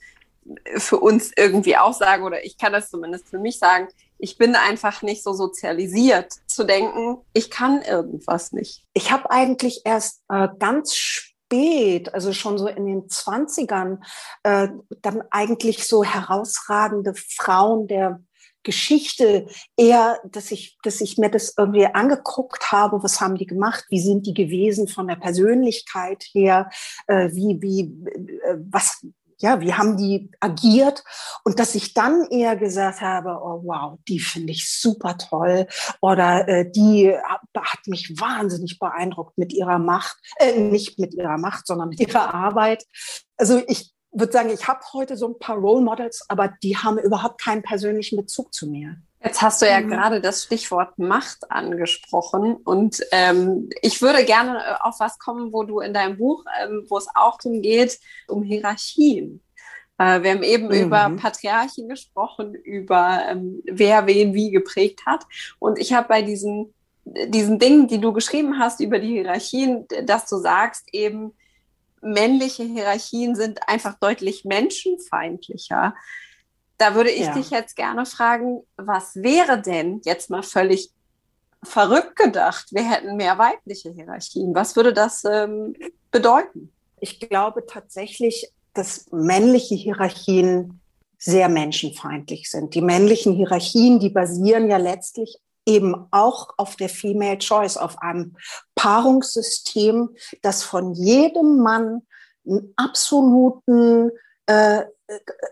[0.77, 4.55] für uns irgendwie auch sagen, oder ich kann das zumindest für mich sagen, ich bin
[4.55, 8.85] einfach nicht so sozialisiert zu denken, ich kann irgendwas nicht.
[8.95, 11.36] Ich habe eigentlich erst äh, ganz spät,
[12.13, 13.99] also schon so in den 20ern,
[14.43, 14.69] äh,
[15.03, 18.21] dann eigentlich so herausragende Frauen der
[18.67, 23.85] Geschichte eher, dass ich, dass ich mir das irgendwie angeguckt habe, was haben die gemacht,
[23.91, 26.69] wie sind die gewesen von der Persönlichkeit her,
[27.07, 27.81] äh, wie, wie,
[28.45, 29.07] äh, was,
[29.39, 31.05] ja, wie haben die agiert
[31.45, 35.67] und dass ich dann eher gesagt habe, oh wow, die finde ich super toll
[36.01, 41.67] oder äh, die hat mich wahnsinnig beeindruckt mit ihrer Macht, äh, nicht mit ihrer Macht,
[41.67, 42.85] sondern mit ihrer Arbeit.
[43.37, 46.99] Also ich würde sagen, ich habe heute so ein paar Role Models, aber die haben
[46.99, 48.97] überhaupt keinen persönlichen Bezug zu mir.
[49.25, 49.89] Jetzt hast du ja mhm.
[49.89, 55.81] gerade das Stichwort Macht angesprochen und ähm, ich würde gerne auf was kommen, wo du
[55.81, 57.99] in deinem Buch, ähm, wo es auch darum geht,
[58.29, 59.43] um Hierarchien.
[59.99, 60.85] Äh, wir haben eben mhm.
[60.85, 65.25] über Patriarchen gesprochen, über ähm, wer wen wie geprägt hat.
[65.59, 66.75] Und ich habe bei diesen,
[67.05, 71.33] diesen Dingen, die du geschrieben hast über die Hierarchien, dass du sagst eben,
[72.03, 75.95] männliche Hierarchien sind einfach deutlich menschenfeindlicher.
[76.79, 77.35] Da würde ich ja.
[77.35, 80.91] dich jetzt gerne fragen, was wäre denn jetzt mal völlig
[81.63, 84.55] verrückt gedacht, wir hätten mehr weibliche Hierarchien?
[84.55, 85.75] Was würde das ähm,
[86.11, 86.73] bedeuten?
[87.01, 90.81] Ich glaube tatsächlich, dass männliche Hierarchien
[91.19, 92.75] sehr menschenfeindlich sind.
[92.75, 98.37] Die männlichen Hierarchien, die basieren ja letztlich eben auch auf der Female Choice, auf einem
[98.77, 100.11] Paarungssystem,
[100.43, 102.03] das von jedem Mann
[102.47, 104.11] einen absoluten
[104.47, 104.83] äh,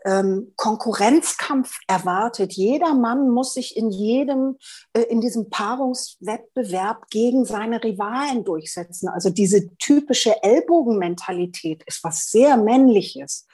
[0.04, 2.52] ähm, Konkurrenzkampf erwartet.
[2.54, 4.56] Jeder Mann muss sich in jedem,
[4.92, 9.08] äh, in diesem Paarungswettbewerb gegen seine Rivalen durchsetzen.
[9.08, 13.46] Also diese typische Ellbogenmentalität ist was sehr Männliches.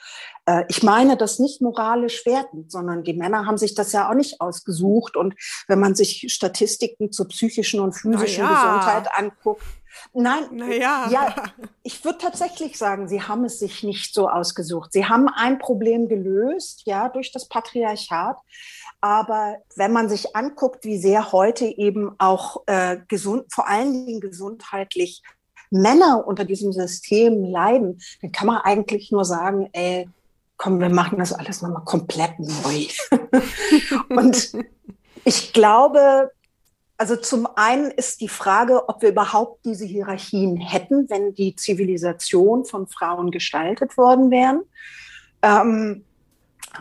[0.47, 4.15] Äh, ich meine das nicht moralisch wertend, sondern die Männer haben sich das ja auch
[4.15, 5.17] nicht ausgesucht.
[5.17, 5.35] Und
[5.69, 8.55] wenn man sich Statistiken zur psychischen und physischen ja.
[8.55, 9.63] Gesundheit anguckt,
[10.13, 11.09] Nein, naja.
[11.11, 11.35] ja,
[11.83, 14.93] ich würde tatsächlich sagen, sie haben es sich nicht so ausgesucht.
[14.93, 18.37] Sie haben ein Problem gelöst, ja, durch das Patriarchat.
[19.01, 24.21] Aber wenn man sich anguckt, wie sehr heute eben auch äh, gesund, vor allen Dingen
[24.21, 25.23] gesundheitlich
[25.71, 30.09] Männer unter diesem System leiden, dann kann man eigentlich nur sagen, ey,
[30.57, 32.87] komm, wir machen das alles nochmal komplett neu.
[34.11, 34.53] Und
[35.25, 36.31] ich glaube,
[37.01, 42.67] also zum einen ist die Frage, ob wir überhaupt diese Hierarchien hätten, wenn die Zivilisation
[42.67, 44.61] von Frauen gestaltet worden wären.
[45.41, 46.05] Ähm,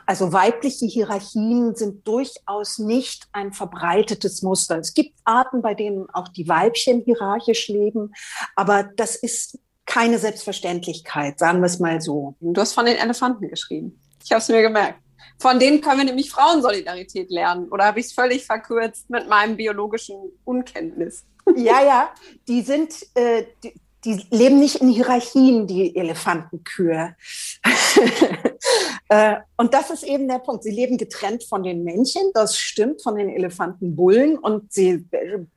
[0.06, 4.80] also weibliche Hierarchien sind durchaus nicht ein verbreitetes Muster.
[4.80, 8.12] Es gibt Arten, bei denen auch die Weibchen hierarchisch leben,
[8.58, 12.36] aber das ist keine Selbstverständlichkeit, sagen wir es mal so.
[12.42, 13.98] Du hast von den Elefanten geschrieben.
[14.22, 15.00] Ich habe es mir gemerkt.
[15.40, 17.70] Von denen können wir nämlich Frauensolidarität lernen.
[17.70, 21.26] Oder habe ich es völlig verkürzt mit meinem biologischen Unkenntnis?
[21.56, 22.12] Ja, ja,
[22.48, 23.74] die sind, äh, die,
[24.06, 27.16] die leben nicht in Hierarchien, die Elefantenkühe.
[29.10, 30.64] äh, und das ist eben der Punkt.
[30.64, 35.06] Sie leben getrennt von den Männchen, das stimmt, von den Elefantenbullen und sie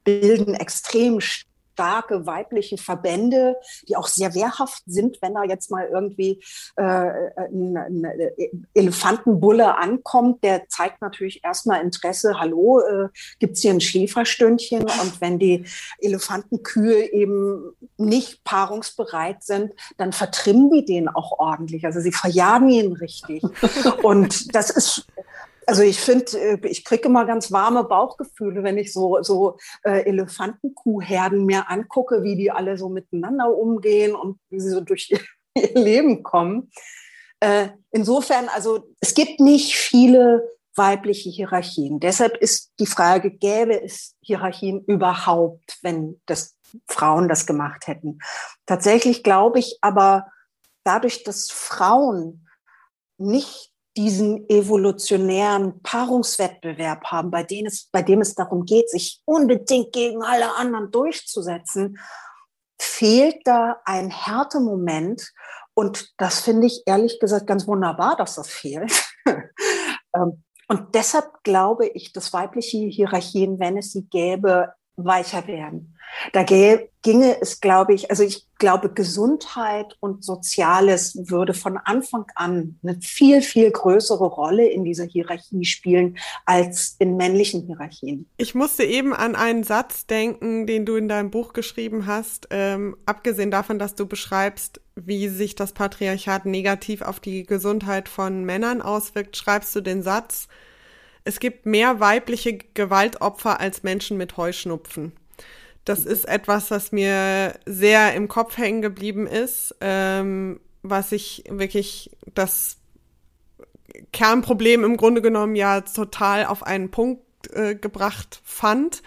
[0.04, 1.20] bilden extrem
[1.72, 3.56] starke weibliche Verbände,
[3.88, 6.42] die auch sehr wehrhaft sind, wenn da jetzt mal irgendwie
[6.76, 8.06] äh, ein, ein
[8.74, 10.44] Elefantenbulle ankommt.
[10.44, 13.08] Der zeigt natürlich erstmal Interesse, hallo, äh,
[13.38, 14.82] gibt es hier ein Schläferstündchen?
[14.82, 15.64] Und wenn die
[15.98, 21.84] Elefantenkühe eben nicht paarungsbereit sind, dann vertrimmen die den auch ordentlich.
[21.84, 23.42] Also sie verjagen ihn richtig.
[24.02, 25.06] Und das ist
[25.66, 30.04] also ich finde, äh, ich kriege immer ganz warme Bauchgefühle, wenn ich so, so äh,
[30.04, 35.10] Elefantenkuhherden mir angucke, wie die alle so miteinander umgehen und wie sie so durch
[35.54, 36.70] ihr, Leben kommen.
[37.40, 42.00] Äh, insofern, also es gibt nicht viele weibliche Hierarchien.
[42.00, 46.56] Deshalb ist die Frage, gäbe es Hierarchien überhaupt, wenn das
[46.88, 48.20] Frauen das gemacht hätten?
[48.64, 50.26] Tatsächlich glaube ich aber,
[50.84, 52.48] dadurch, dass Frauen
[53.18, 59.92] nicht diesen evolutionären Paarungswettbewerb haben, bei dem, es, bei dem es darum geht, sich unbedingt
[59.92, 61.98] gegen alle anderen durchzusetzen,
[62.80, 65.32] fehlt da ein Härtemoment.
[65.74, 68.92] Und das finde ich ehrlich gesagt ganz wunderbar, dass das fehlt.
[70.14, 75.96] Ähm, und deshalb glaube ich, dass weibliche Hierarchien, wenn es sie gäbe, weicher werden.
[76.32, 82.78] Da ginge es, glaube ich, also ich glaube, Gesundheit und Soziales würde von Anfang an
[82.82, 88.28] eine viel, viel größere Rolle in dieser Hierarchie spielen als in männlichen Hierarchien.
[88.36, 92.96] Ich musste eben an einen Satz denken, den du in deinem Buch geschrieben hast, ähm,
[93.06, 98.82] abgesehen davon, dass du beschreibst, wie sich das Patriarchat negativ auf die Gesundheit von Männern
[98.82, 100.48] auswirkt, schreibst du den Satz,
[101.24, 105.12] es gibt mehr weibliche Gewaltopfer als Menschen mit Heuschnupfen.
[105.84, 112.10] Das ist etwas, was mir sehr im Kopf hängen geblieben ist, ähm, was ich wirklich
[112.34, 112.78] das
[114.12, 119.02] Kernproblem im Grunde genommen ja total auf einen Punkt äh, gebracht fand.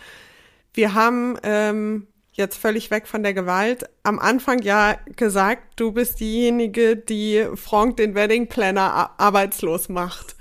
[0.74, 6.20] Wir haben ähm, jetzt völlig weg von der Gewalt am Anfang ja gesagt, du bist
[6.20, 10.36] diejenige, die Frank den Wedding Planner arbeitslos macht.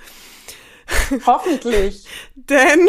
[1.27, 2.07] Hoffentlich.
[2.35, 2.89] Denn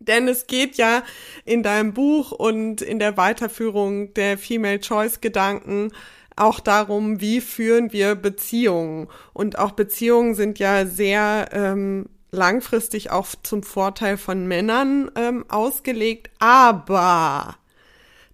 [0.00, 1.02] Denn es geht ja
[1.44, 5.92] in deinem Buch und in der Weiterführung der Female Choice Gedanken
[6.34, 9.08] auch darum, wie führen wir Beziehungen.
[9.32, 16.30] Und auch Beziehungen sind ja sehr ähm, langfristig auch zum Vorteil von Männern ähm, ausgelegt.
[16.38, 17.56] Aber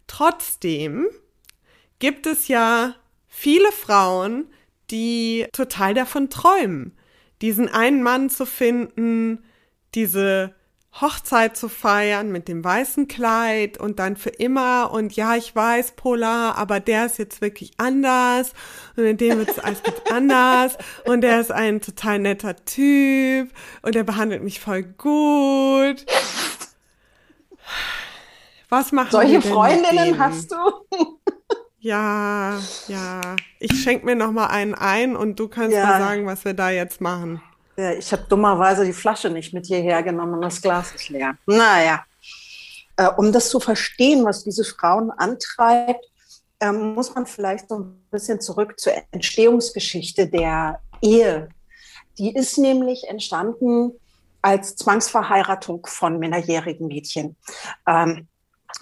[0.06, 1.06] trotzdem
[1.98, 2.94] gibt es ja
[3.26, 4.46] viele Frauen,
[4.90, 6.96] die total davon träumen,
[7.44, 9.44] diesen einen Mann zu finden,
[9.94, 10.54] diese
[10.98, 15.92] Hochzeit zu feiern mit dem weißen Kleid und dann für immer und ja, ich weiß,
[15.92, 18.54] Polar, aber der ist jetzt wirklich anders
[18.96, 23.50] und in dem wird es alles ganz anders und der ist ein total netter Typ
[23.82, 26.06] und der behandelt mich voll gut.
[28.70, 30.56] Was machen Solche Freundinnen hast du?
[31.84, 33.36] Ja, ja.
[33.58, 35.84] Ich schenk mir noch mal einen ein und du kannst ja.
[35.84, 37.42] mir sagen, was wir da jetzt machen.
[37.76, 41.36] Ja, ich habe dummerweise die Flasche nicht mit hierher genommen und das Glas ist leer.
[41.44, 42.02] Naja,
[42.96, 46.06] äh, um das zu verstehen, was diese Frauen antreibt,
[46.58, 51.50] äh, muss man vielleicht so ein bisschen zurück zur Entstehungsgeschichte der Ehe.
[52.16, 53.92] Die ist nämlich entstanden
[54.40, 57.36] als Zwangsverheiratung von minderjährigen Mädchen.
[57.86, 58.26] Ähm,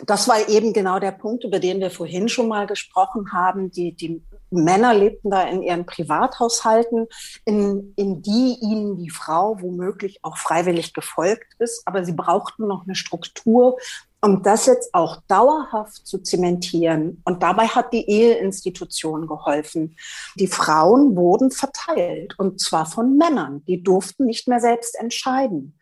[0.07, 3.71] das war eben genau der Punkt, über den wir vorhin schon mal gesprochen haben.
[3.71, 7.07] Die, die Männer lebten da in ihren Privathaushalten,
[7.45, 11.83] in, in die ihnen die Frau womöglich auch freiwillig gefolgt ist.
[11.87, 13.79] Aber sie brauchten noch eine Struktur,
[14.21, 17.21] um das jetzt auch dauerhaft zu zementieren.
[17.25, 19.97] Und dabei hat die Eheinstitution geholfen.
[20.37, 23.65] Die Frauen wurden verteilt, und zwar von Männern.
[23.67, 25.79] Die durften nicht mehr selbst entscheiden.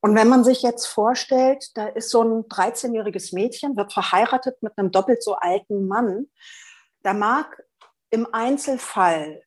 [0.00, 4.76] Und wenn man sich jetzt vorstellt, da ist so ein 13-jähriges Mädchen, wird verheiratet mit
[4.76, 6.26] einem doppelt so alten Mann,
[7.02, 7.62] da mag
[8.10, 9.42] im Einzelfall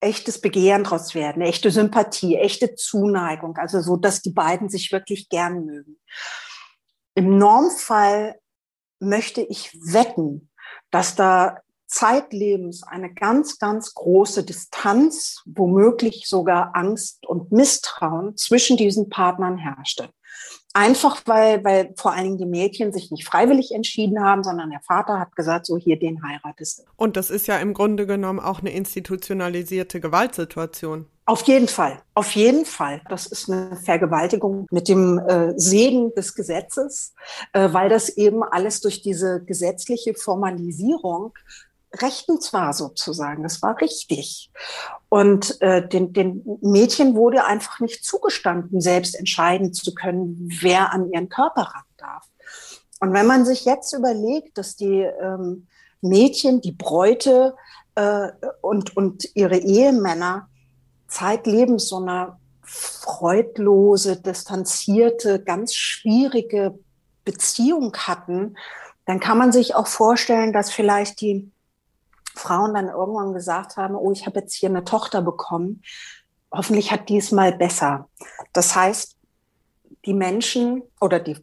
[0.00, 5.28] echtes Begehren draus werden, echte Sympathie, echte Zuneigung, also so, dass die beiden sich wirklich
[5.28, 5.98] gern mögen.
[7.14, 8.38] Im Normfall
[9.00, 10.50] möchte ich wetten,
[10.90, 11.60] dass da
[11.94, 20.08] zeitlebens eine ganz, ganz große Distanz, womöglich sogar Angst und Misstrauen zwischen diesen Partnern herrschte.
[20.72, 24.80] Einfach weil, weil vor allen Dingen die Mädchen sich nicht freiwillig entschieden haben, sondern der
[24.80, 26.82] Vater hat gesagt, so hier, den heiratest du.
[26.96, 31.06] Und das ist ja im Grunde genommen auch eine institutionalisierte Gewaltsituation.
[31.26, 33.00] Auf jeden Fall, auf jeden Fall.
[33.08, 37.14] Das ist eine Vergewaltigung mit dem äh, Segen des Gesetzes,
[37.52, 41.32] äh, weil das eben alles durch diese gesetzliche Formalisierung
[42.02, 43.42] rechtens war sozusagen.
[43.42, 44.50] Das war richtig.
[45.08, 51.10] Und äh, den, den Mädchen wurde einfach nicht zugestanden, selbst entscheiden zu können, wer an
[51.10, 52.24] ihren Körper ran darf.
[53.00, 55.66] Und wenn man sich jetzt überlegt, dass die ähm,
[56.00, 57.54] Mädchen, die Bräute
[57.94, 58.28] äh,
[58.60, 60.48] und, und ihre Ehemänner
[61.08, 66.78] zeitlebens so eine freudlose, distanzierte, ganz schwierige
[67.24, 68.56] Beziehung hatten,
[69.06, 71.50] dann kann man sich auch vorstellen, dass vielleicht die
[72.34, 75.82] Frauen dann irgendwann gesagt haben, oh, ich habe jetzt hier eine Tochter bekommen.
[76.52, 78.08] Hoffentlich hat diesmal besser.
[78.52, 79.16] Das heißt,
[80.04, 81.38] die Menschen oder die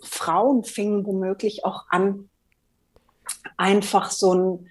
[0.00, 2.28] Frauen fingen womöglich auch an,
[3.56, 4.70] einfach so ein,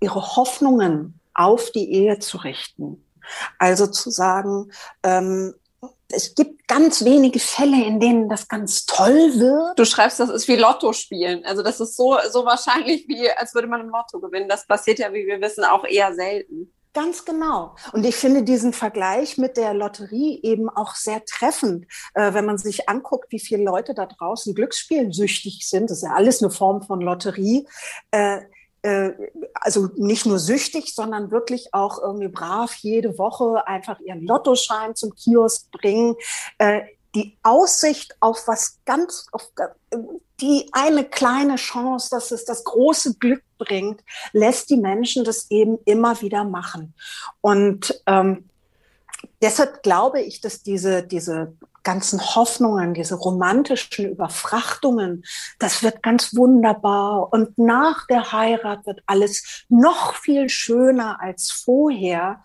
[0.00, 3.04] ihre Hoffnungen auf die Ehe zu richten.
[3.58, 5.54] Also zu sagen, ähm,
[6.12, 9.78] es gibt ganz wenige Fälle, in denen das ganz toll wird.
[9.78, 11.44] Du schreibst, das ist wie Lotto spielen.
[11.44, 14.48] Also das ist so, so wahrscheinlich wie, als würde man im Lotto gewinnen.
[14.48, 16.72] Das passiert ja, wie wir wissen, auch eher selten.
[16.92, 17.76] Ganz genau.
[17.92, 22.58] Und ich finde diesen Vergleich mit der Lotterie eben auch sehr treffend, äh, wenn man
[22.58, 25.90] sich anguckt, wie viele Leute da draußen glücksspielsüchtig sind.
[25.90, 27.68] Das ist ja alles eine Form von Lotterie.
[28.10, 28.40] Äh,
[29.54, 35.14] also nicht nur süchtig, sondern wirklich auch irgendwie brav jede Woche einfach ihren Lottoschein zum
[35.14, 36.16] Kiosk bringen.
[36.58, 36.82] Äh,
[37.14, 39.50] die Aussicht auf was ganz, auf
[40.40, 44.02] die eine kleine Chance, dass es das große Glück bringt,
[44.32, 46.94] lässt die Menschen das eben immer wieder machen.
[47.40, 48.48] Und ähm,
[49.42, 51.52] deshalb glaube ich, dass diese, diese
[51.82, 55.24] ganzen Hoffnungen, diese romantischen Überfrachtungen,
[55.58, 57.32] das wird ganz wunderbar.
[57.32, 62.42] Und nach der Heirat wird alles noch viel schöner als vorher.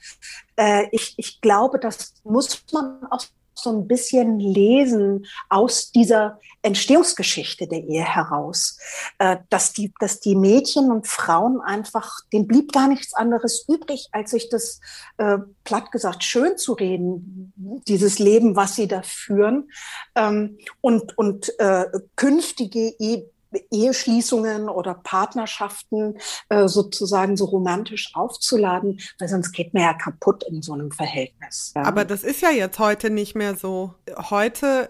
[0.55, 3.25] Äh, ich, ich glaube, das muss man auch
[3.55, 8.77] so ein bisschen lesen aus dieser Entstehungsgeschichte der Ehe heraus,
[9.19, 14.07] äh, dass die, dass die Mädchen und Frauen einfach, denen blieb gar nichts anderes übrig,
[14.11, 14.79] als sich das
[15.17, 17.53] äh, platt gesagt schön zu reden,
[17.87, 19.69] dieses Leben, was sie da führen
[20.15, 21.85] ähm, und und äh,
[22.15, 23.25] künftige e
[23.71, 26.17] Eheschließungen oder Partnerschaften
[26.49, 31.73] äh, sozusagen so romantisch aufzuladen, weil sonst geht man ja kaputt in so einem Verhältnis.
[31.75, 31.83] Ja.
[31.83, 33.93] Aber das ist ja jetzt heute nicht mehr so.
[34.29, 34.89] Heute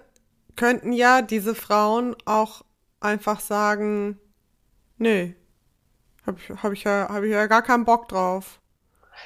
[0.56, 2.64] könnten ja diese Frauen auch
[3.00, 4.20] einfach sagen,
[4.98, 5.36] nee,
[6.26, 8.60] habe ich, hab ich, ja, hab ich ja gar keinen Bock drauf.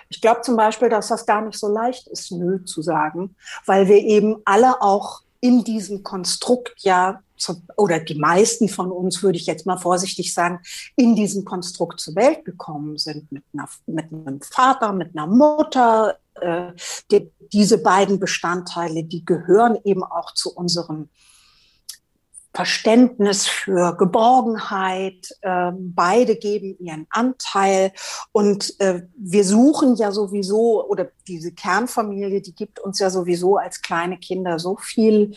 [0.09, 3.35] Ich glaube zum Beispiel, dass das gar nicht so leicht ist, nö zu sagen,
[3.65, 7.21] weil wir eben alle auch in diesem Konstrukt ja
[7.77, 10.59] oder die meisten von uns, würde ich jetzt mal vorsichtig sagen,
[10.95, 16.17] in diesem Konstrukt zur Welt gekommen sind, mit, einer, mit einem Vater, mit einer Mutter.
[16.35, 16.73] Äh,
[17.11, 21.09] die, diese beiden Bestandteile, die gehören eben auch zu unserem
[22.53, 25.29] Verständnis für Geborgenheit.
[25.41, 27.91] Äh, beide geben ihren Anteil
[28.31, 33.81] und äh, wir suchen ja sowieso, oder diese Kernfamilie, die gibt uns ja sowieso als
[33.81, 35.35] kleine Kinder so viel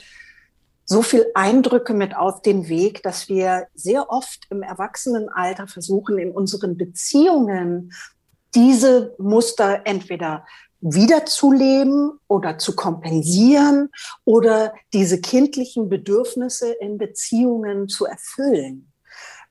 [0.84, 6.32] so viel Eindrücke mit auf den Weg, dass wir sehr oft im Erwachsenenalter versuchen, in
[6.32, 7.92] unseren Beziehungen
[8.54, 10.44] diese Muster entweder
[10.80, 13.88] wiederzuleben oder zu kompensieren
[14.24, 18.92] oder diese kindlichen Bedürfnisse in Beziehungen zu erfüllen.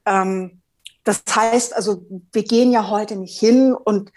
[0.05, 0.61] Ähm,
[1.03, 4.11] das heißt also, wir gehen ja heute nicht hin und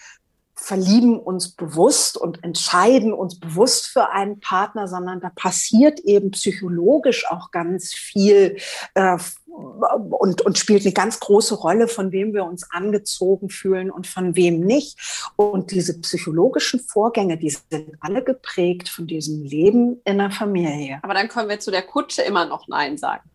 [0.65, 7.27] verlieben uns bewusst und entscheiden uns bewusst für einen Partner, sondern da passiert eben psychologisch
[7.31, 8.57] auch ganz viel
[8.95, 14.07] äh, und, und spielt eine ganz große Rolle, von wem wir uns angezogen fühlen und
[14.07, 14.99] von wem nicht.
[15.37, 20.99] Und diese psychologischen Vorgänge, die sind alle geprägt von diesem Leben in der Familie.
[21.03, 23.29] Aber dann können wir zu der Kutsche immer noch Nein sagen.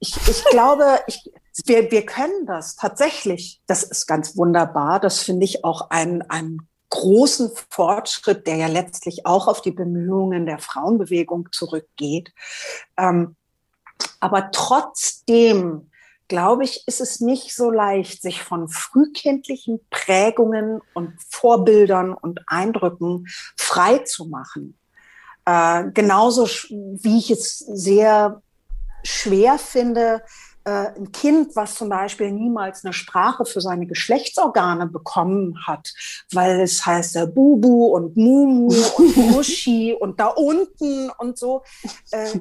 [0.00, 1.30] Ich, ich glaube, ich,
[1.64, 3.60] wir, wir können das tatsächlich.
[3.66, 5.00] Das ist ganz wunderbar.
[5.00, 10.46] Das finde ich auch einen, einen großen Fortschritt, der ja letztlich auch auf die Bemühungen
[10.46, 12.32] der Frauenbewegung zurückgeht.
[12.96, 13.36] Ähm,
[14.20, 15.90] aber trotzdem,
[16.28, 23.26] glaube ich, ist es nicht so leicht, sich von frühkindlichen Prägungen und Vorbildern und Eindrücken
[23.56, 24.78] frei zu machen.
[25.44, 28.42] Äh, genauso wie ich es sehr
[29.04, 30.22] schwer finde,
[30.70, 35.92] ein Kind, was zum Beispiel niemals eine Sprache für seine Geschlechtsorgane bekommen hat,
[36.32, 41.62] weil es heißt ja Bubu und Mumu und Muschi und da unten und so.
[42.10, 42.40] Äh,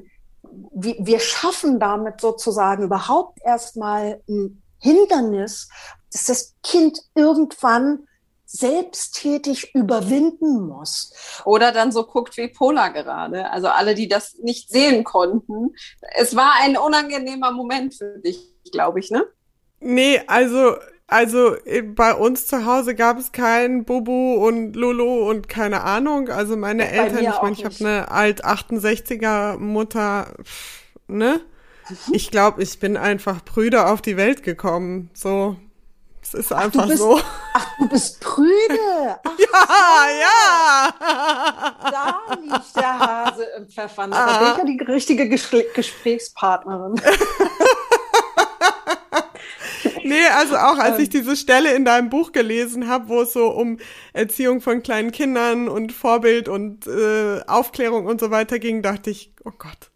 [0.72, 5.70] wir schaffen damit sozusagen überhaupt erstmal ein Hindernis,
[6.12, 8.08] dass das Kind irgendwann
[8.56, 11.14] selbsttätig überwinden muss.
[11.46, 13.50] Oder dann so guckt wie Pola gerade.
[13.52, 15.76] Also alle, die das nicht sehen konnten.
[16.16, 18.40] Es war ein unangenehmer Moment für dich,
[18.72, 19.26] glaube ich, ne?
[19.80, 20.76] Nee, also,
[21.08, 26.30] also äh, bei uns zu Hause gab es kein Bubu und Lolo und keine Ahnung.
[26.30, 30.34] Also meine bei Eltern, ich meine, ich habe eine alt 68er Mutter,
[31.08, 31.42] ne?
[31.90, 32.14] Mhm.
[32.14, 35.10] Ich glaube, ich bin einfach Brüder auf die Welt gekommen.
[35.14, 35.58] So,
[36.26, 37.22] es ist ach, einfach bist, so.
[37.54, 39.20] Ach, du bist prüde.
[39.24, 40.16] Ach, ja, so.
[40.20, 40.94] ja.
[41.92, 44.08] Da liegt der Hase im Pfeffer.
[44.08, 46.96] Da bin ich ja die richtige Gesprächspartnerin.
[50.04, 51.22] nee, also auch als ich ähm.
[51.22, 53.78] diese Stelle in deinem Buch gelesen habe, wo es so um
[54.14, 59.32] Erziehung von kleinen Kindern und Vorbild und äh, Aufklärung und so weiter ging, dachte ich,
[59.44, 59.92] oh Gott,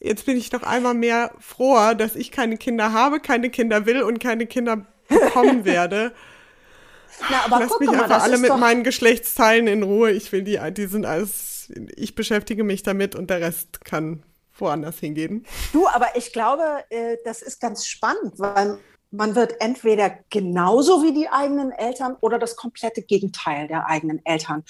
[0.00, 4.02] jetzt bin ich doch einmal mehr froher, dass ich keine Kinder habe, keine Kinder will
[4.02, 6.12] und keine Kinder bekommen werde.
[7.30, 10.10] Na, aber Lass mich mal, einfach alle mit meinen Geschlechtsteilen in Ruhe.
[10.10, 14.22] Ich will die, die sind alles, ich beschäftige mich damit und der Rest kann
[14.56, 15.46] woanders hingehen.
[15.72, 18.78] Du, aber ich glaube, äh, das ist ganz spannend, weil
[19.10, 24.64] man wird entweder genauso wie die eigenen Eltern oder das komplette Gegenteil der eigenen Eltern.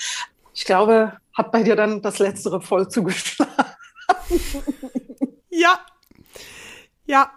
[0.53, 3.53] Ich glaube, hat bei dir dann das Letztere voll zugeschlagen.
[5.51, 5.79] ja.
[7.05, 7.31] Ja,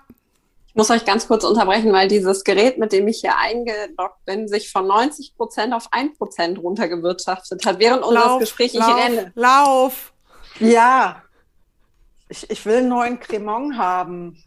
[0.76, 4.72] muss euch ganz kurz unterbrechen, weil dieses Gerät, mit dem ich hier eingeloggt bin, sich
[4.72, 8.74] von 90 Prozent auf 1 Prozent runtergewirtschaftet hat während unseres Gesprächs.
[8.74, 9.32] Ich lauf, renne.
[9.36, 10.14] Lauf!
[10.60, 11.24] Ja.
[12.28, 14.44] Ich, ich will einen neuen Cremant haben.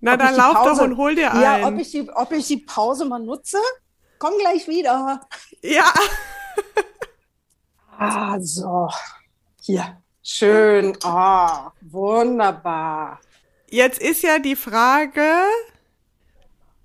[0.00, 1.42] Na, dann lauf Pause, doch und hol dir einen.
[1.42, 3.58] Ja, ob ich, die, ob ich die Pause mal nutze?
[4.18, 5.20] Komm gleich wieder.
[5.62, 5.84] Ja.
[7.98, 8.88] ah, so.
[9.60, 10.02] Hier.
[10.22, 10.96] Schön.
[11.02, 13.20] Ah, oh, wunderbar.
[13.72, 15.24] Jetzt ist ja die Frage,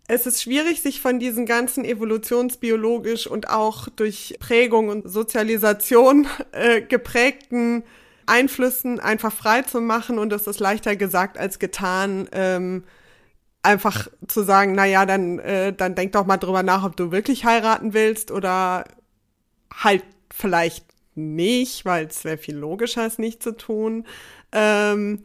[0.07, 6.79] es ist schwierig, sich von diesen ganzen evolutionsbiologisch und auch durch Prägung und Sozialisation äh,
[6.79, 7.83] geprägten
[8.25, 12.85] Einflüssen einfach frei zu machen und es ist leichter gesagt als getan, ähm,
[13.63, 17.11] einfach zu sagen, na ja, dann, äh, dann denk doch mal drüber nach, ob du
[17.11, 18.85] wirklich heiraten willst oder
[19.73, 20.85] halt vielleicht
[21.15, 24.05] nicht, weil es wäre viel logischer, es nicht zu tun.
[24.53, 25.23] Ähm,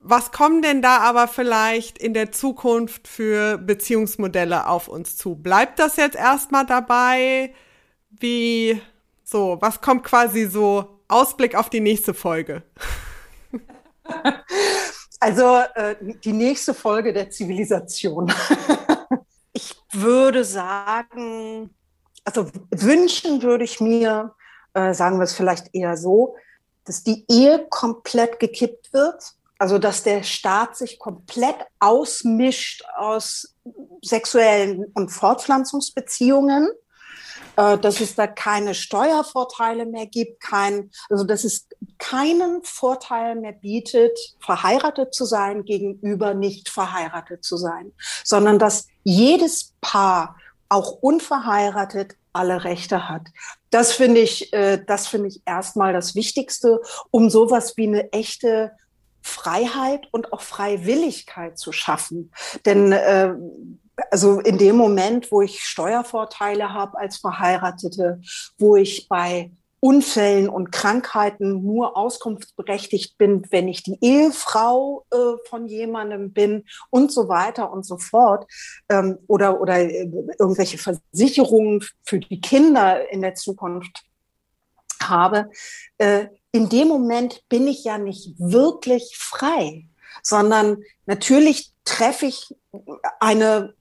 [0.00, 5.34] was kommen denn da aber vielleicht in der Zukunft für Beziehungsmodelle auf uns zu?
[5.34, 7.52] Bleibt das jetzt erstmal dabei?
[8.10, 8.80] Wie,
[9.24, 12.62] so, was kommt quasi so Ausblick auf die nächste Folge?
[15.20, 18.32] Also äh, die nächste Folge der Zivilisation.
[19.52, 21.74] ich würde sagen,
[22.24, 24.34] also wünschen würde ich mir,
[24.74, 26.36] äh, sagen wir es vielleicht eher so,
[26.84, 33.56] dass die Ehe komplett gekippt wird also, dass der Staat sich komplett ausmischt aus
[34.02, 36.68] sexuellen und Fortpflanzungsbeziehungen,
[37.56, 41.66] äh, dass es da keine Steuervorteile mehr gibt, kein, also dass es
[41.98, 47.92] keinen Vorteil mehr bietet, verheiratet zu sein gegenüber nicht verheiratet zu sein,
[48.24, 50.36] sondern dass jedes Paar,
[50.70, 53.22] auch unverheiratet, alle Rechte hat.
[53.70, 56.80] Das finde ich, äh, das finde ich erstmal das Wichtigste,
[57.10, 58.70] um sowas wie eine echte
[59.22, 62.32] Freiheit und auch Freiwilligkeit zu schaffen.
[62.64, 63.34] Denn äh,
[64.10, 68.20] also in dem Moment, wo ich Steuervorteile habe als Verheiratete,
[68.58, 69.50] wo ich bei
[69.80, 77.12] Unfällen und Krankheiten nur auskunftsberechtigt bin, wenn ich die Ehefrau äh, von jemandem bin und
[77.12, 78.50] so weiter und so fort.
[78.88, 84.02] Ähm, oder, oder äh, irgendwelche Versicherungen für die Kinder in der Zukunft
[85.00, 85.48] habe,
[85.98, 89.86] äh, in dem Moment bin ich ja nicht wirklich frei,
[90.22, 92.54] sondern natürlich treffe ich
[93.20, 93.74] eine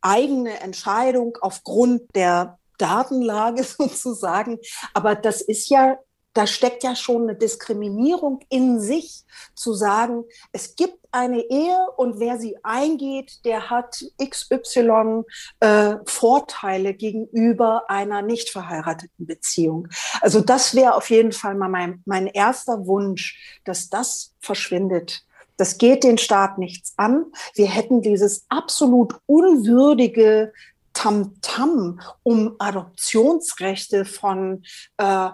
[0.00, 4.58] eigene Entscheidung aufgrund der Datenlage sozusagen.
[4.94, 5.98] Aber das ist ja
[6.38, 9.24] da steckt ja schon eine Diskriminierung in sich,
[9.56, 10.22] zu sagen,
[10.52, 15.24] es gibt eine Ehe und wer sie eingeht, der hat XY
[15.58, 19.88] äh, Vorteile gegenüber einer nicht verheirateten Beziehung.
[20.20, 25.24] Also das wäre auf jeden Fall mal mein, mein erster Wunsch, dass das verschwindet.
[25.56, 27.26] Das geht den Staat nichts an.
[27.54, 30.52] Wir hätten dieses absolut unwürdige
[30.92, 34.62] Tamtam -Tam um Adoptionsrechte von
[34.98, 35.30] äh,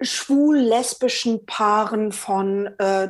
[0.00, 3.08] schwul-lesbischen Paaren, von äh,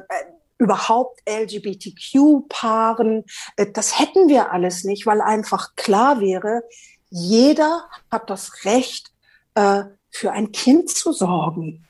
[0.59, 3.25] überhaupt LGBTQ-Paaren.
[3.57, 6.63] Äh, das hätten wir alles nicht, weil einfach klar wäre,
[7.11, 9.13] jeder hat das Recht,
[9.55, 11.87] äh, für ein Kind zu sorgen.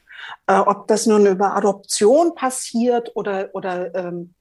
[0.46, 4.34] Äh, ob das nun über Adoption passiert oder, oder ähm,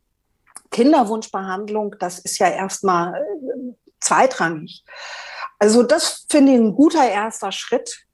[0.71, 4.83] Kinderwunschbehandlung, das ist ja erstmal äh, zweitrangig.
[5.59, 8.06] Also das finde ich ein guter erster Schritt,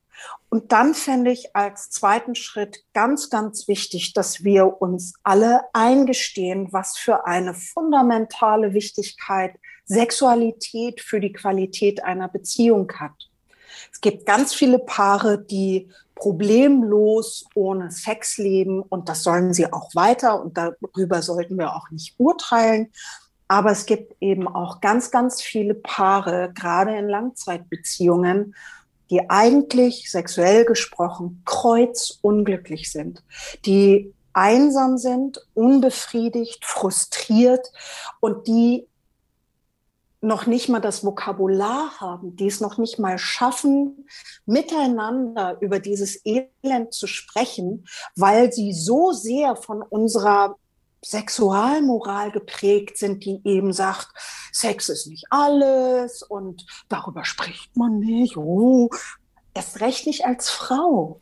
[0.53, 6.67] und dann fände ich als zweiten Schritt ganz, ganz wichtig, dass wir uns alle eingestehen,
[6.69, 13.31] was für eine fundamentale Wichtigkeit Sexualität für die Qualität einer Beziehung hat.
[13.91, 19.89] Es gibt ganz viele Paare, die problemlos ohne Sex leben und das sollen sie auch
[19.95, 22.91] weiter und darüber sollten wir auch nicht urteilen.
[23.47, 28.53] Aber es gibt eben auch ganz, ganz viele Paare, gerade in Langzeitbeziehungen,
[29.13, 33.23] die eigentlich sexuell gesprochen kreuzunglücklich sind,
[33.63, 37.71] die einsam sind, unbefriedigt, frustriert
[38.21, 38.87] und die
[40.19, 44.07] noch nicht mal das Vokabular haben, die es noch nicht mal schaffen,
[44.47, 47.85] miteinander über dieses Elend zu sprechen,
[48.15, 50.55] weil sie so sehr von unserer
[51.03, 54.07] Sexualmoral geprägt sind, die eben sagt,
[54.51, 58.37] Sex ist nicht alles und darüber spricht man nicht.
[58.37, 58.89] Oh,
[59.53, 61.21] erst recht nicht als Frau.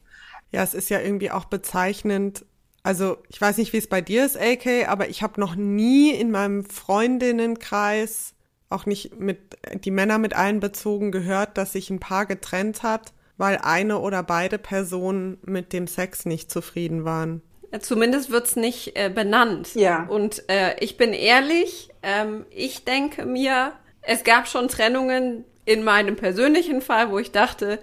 [0.52, 2.46] Ja, es ist ja irgendwie auch bezeichnend.
[2.84, 6.12] Also ich weiß nicht, wie es bei dir ist, AK, aber ich habe noch nie
[6.12, 8.34] in meinem Freundinnenkreis,
[8.70, 13.58] auch nicht mit die Männer mit einbezogen, gehört, dass sich ein Paar getrennt hat, weil
[13.58, 17.42] eine oder beide Personen mit dem Sex nicht zufrieden waren.
[17.80, 19.76] Zumindest wird's nicht äh, benannt.
[19.76, 20.06] Ja.
[20.08, 26.16] Und äh, ich bin ehrlich, ähm, ich denke mir, es gab schon Trennungen in meinem
[26.16, 27.80] persönlichen Fall, wo ich dachte,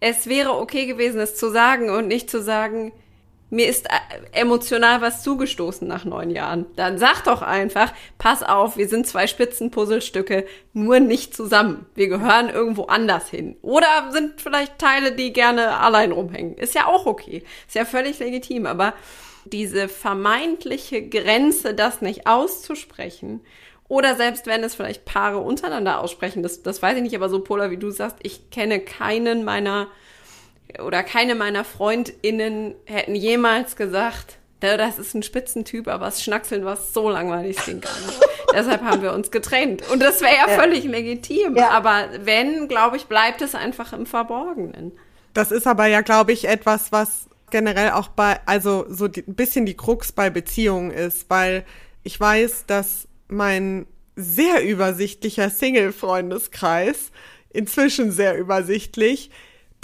[0.00, 2.92] es wäre okay gewesen, es zu sagen und nicht zu sagen,
[3.54, 3.90] mir ist äh,
[4.32, 6.66] emotional was zugestoßen nach neun Jahren.
[6.76, 11.86] Dann sag doch einfach, pass auf, wir sind zwei Spitzenpuzzlestücke, nur nicht zusammen.
[11.94, 13.56] Wir gehören irgendwo anders hin.
[13.62, 16.56] Oder sind vielleicht Teile, die gerne allein rumhängen.
[16.56, 17.44] Ist ja auch okay.
[17.66, 18.66] Ist ja völlig legitim.
[18.66, 18.94] Aber
[19.44, 23.40] diese vermeintliche Grenze, das nicht auszusprechen,
[23.86, 27.40] oder selbst wenn es vielleicht Paare untereinander aussprechen, das, das weiß ich nicht, aber so
[27.40, 29.88] Polar, wie du sagst, ich kenne keinen meiner
[30.82, 36.76] oder keine meiner FreundInnen hätten jemals gesagt, das ist ein Spitzentyp, aber das Schnackseln war
[36.76, 38.20] so langweilig, das ging gar nicht.
[38.54, 39.82] Deshalb haben wir uns getrennt.
[39.90, 41.56] Und das wäre ja, ja, völlig legitim.
[41.56, 41.70] Ja.
[41.70, 44.92] Aber wenn, glaube ich, bleibt es einfach im Verborgenen.
[45.34, 49.34] Das ist aber ja, glaube ich, etwas, was generell auch bei, also so die, ein
[49.34, 51.64] bisschen die Krux bei Beziehungen ist, weil
[52.04, 57.10] ich weiß, dass mein sehr übersichtlicher Single-Freundeskreis,
[57.50, 59.30] inzwischen sehr übersichtlich,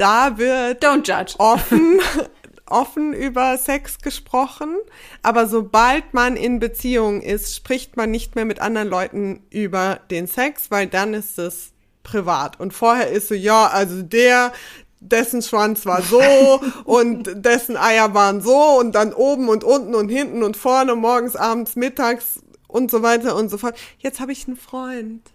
[0.00, 1.34] da wird Don't judge.
[1.38, 2.00] offen,
[2.66, 4.76] offen über Sex gesprochen,
[5.22, 10.26] aber sobald man in Beziehung ist, spricht man nicht mehr mit anderen Leuten über den
[10.26, 11.72] Sex, weil dann ist es
[12.02, 12.58] privat.
[12.58, 14.52] Und vorher ist so, ja, also der,
[15.00, 16.20] dessen Schwanz war so
[16.84, 21.36] und dessen Eier waren so und dann oben und unten und hinten und vorne, morgens,
[21.36, 23.76] abends, mittags und so weiter und so fort.
[23.98, 25.30] Jetzt habe ich einen Freund.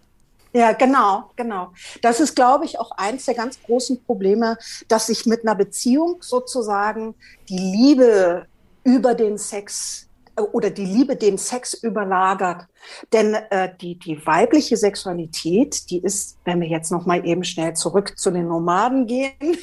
[0.56, 1.74] Ja, genau, genau.
[2.00, 4.56] Das ist, glaube ich, auch eins der ganz großen Probleme,
[4.88, 7.14] dass sich mit einer Beziehung sozusagen
[7.50, 8.46] die Liebe
[8.82, 12.68] über den Sex äh, oder die Liebe den Sex überlagert.
[13.12, 17.74] Denn äh, die, die weibliche Sexualität, die ist, wenn wir jetzt noch mal eben schnell
[17.74, 19.58] zurück zu den Nomaden gehen,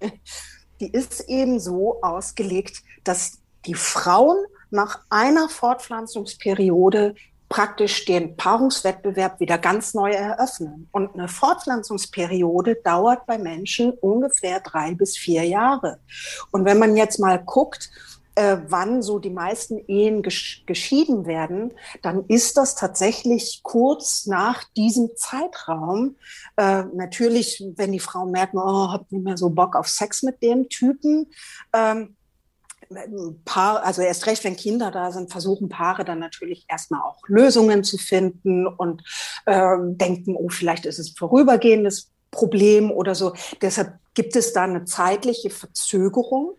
[0.80, 7.14] die ist eben so ausgelegt, dass die Frauen nach einer Fortpflanzungsperiode
[7.52, 10.88] praktisch den Paarungswettbewerb wieder ganz neu eröffnen.
[10.90, 15.98] Und eine Fortpflanzungsperiode dauert bei Menschen ungefähr drei bis vier Jahre.
[16.50, 17.90] Und wenn man jetzt mal guckt,
[18.36, 24.64] äh, wann so die meisten Ehen gesch geschieden werden, dann ist das tatsächlich kurz nach
[24.74, 26.16] diesem Zeitraum.
[26.56, 30.42] Äh, natürlich, wenn die Frauen merken, oh, hab nicht mehr so Bock auf Sex mit
[30.42, 31.30] dem Typen,
[31.74, 32.16] ähm,
[33.44, 37.84] Paar, also erst recht, wenn Kinder da sind, versuchen Paare dann natürlich erstmal auch Lösungen
[37.84, 39.02] zu finden und
[39.46, 43.34] äh, denken, oh, vielleicht ist es ein vorübergehendes Problem oder so.
[43.60, 46.58] Deshalb gibt es da eine zeitliche Verzögerung.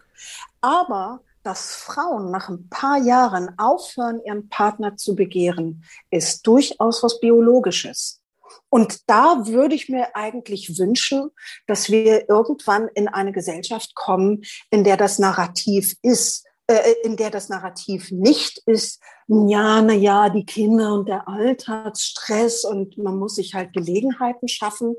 [0.61, 7.19] Aber dass Frauen nach ein paar Jahren aufhören, ihren Partner zu begehren, ist durchaus was
[7.19, 8.22] Biologisches.
[8.69, 11.29] Und da würde ich mir eigentlich wünschen,
[11.67, 17.29] dass wir irgendwann in eine Gesellschaft kommen, in der das Narrativ ist, äh, in der
[17.29, 23.35] das Narrativ nicht ist, ja, na ja, die Kinder und der Alltagsstress und man muss
[23.35, 24.95] sich halt Gelegenheiten schaffen,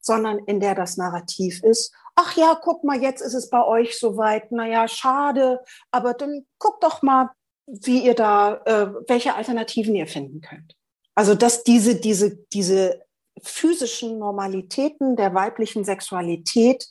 [0.00, 3.98] sondern in der das Narrativ ist, ach ja, guck mal, jetzt ist es bei euch
[3.98, 7.30] soweit, na ja, schade, aber dann guck doch mal,
[7.66, 10.76] wie ihr da, äh, welche Alternativen ihr finden könnt.
[11.14, 13.04] Also dass diese, diese, diese
[13.42, 16.88] physischen Normalitäten der weiblichen Sexualität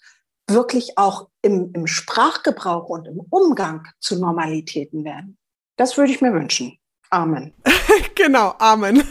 [0.47, 5.37] wirklich auch im, im Sprachgebrauch und im Umgang zu Normalitäten werden.
[5.77, 6.77] Das würde ich mir wünschen.
[7.09, 7.53] Amen.
[8.15, 9.03] genau, Amen.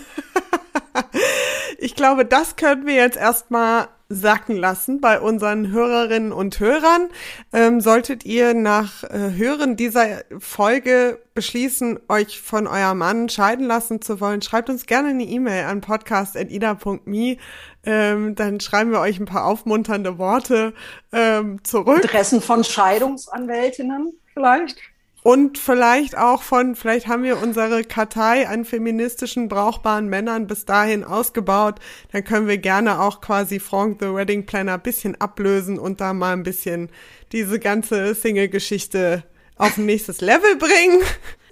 [1.78, 7.08] ich glaube, das können wir jetzt erstmal sacken lassen bei unseren Hörerinnen und Hörern.
[7.52, 14.02] Ähm, solltet ihr nach äh, Hören dieser Folge beschließen, euch von eurem Mann scheiden lassen
[14.02, 17.36] zu wollen, schreibt uns gerne eine E-Mail an podcast.ida.me.
[17.84, 20.74] Ähm, dann schreiben wir euch ein paar aufmunternde Worte
[21.12, 22.04] ähm, zurück.
[22.04, 24.91] Adressen von Scheidungsanwältinnen vielleicht?
[25.22, 31.04] Und vielleicht auch von, vielleicht haben wir unsere Kartei an feministischen, brauchbaren Männern bis dahin
[31.04, 31.76] ausgebaut.
[32.10, 36.32] Dann können wir gerne auch quasi Frank the Wedding Planner bisschen ablösen und da mal
[36.32, 36.90] ein bisschen
[37.30, 39.22] diese ganze Single-Geschichte
[39.56, 41.00] auf ein nächstes Level bringen.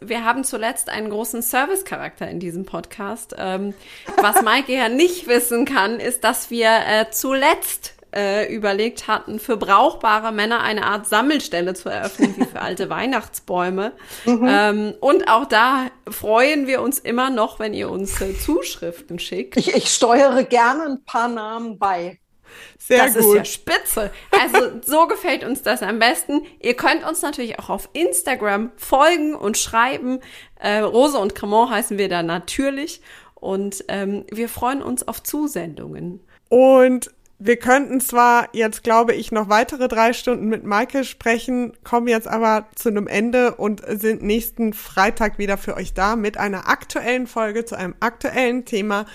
[0.01, 3.35] Wir haben zuletzt einen großen Service-Charakter in diesem Podcast.
[3.39, 3.75] Ähm,
[4.16, 9.57] was Maike ja nicht wissen kann, ist, dass wir äh, zuletzt äh, überlegt hatten, für
[9.57, 13.93] brauchbare Männer eine Art Sammelstelle zu eröffnen, wie für alte Weihnachtsbäume.
[14.25, 14.49] Mhm.
[14.49, 19.57] Ähm, und auch da freuen wir uns immer noch, wenn ihr uns äh, Zuschriften schickt.
[19.57, 22.19] Ich, ich steuere gerne ein paar Namen bei.
[22.79, 23.25] Sehr das gut.
[23.25, 24.11] ist ja spitze.
[24.31, 26.43] Also so gefällt uns das am besten.
[26.61, 30.21] Ihr könnt uns natürlich auch auf Instagram folgen und schreiben.
[30.59, 33.01] Äh, Rose und Cremant heißen wir da natürlich.
[33.35, 36.21] Und ähm, wir freuen uns auf Zusendungen.
[36.49, 37.11] Und
[37.43, 42.28] wir könnten zwar jetzt, glaube ich, noch weitere drei Stunden mit Maike sprechen, kommen jetzt
[42.28, 47.26] aber zu einem Ende und sind nächsten Freitag wieder für euch da mit einer aktuellen
[47.26, 49.07] Folge zu einem aktuellen Thema.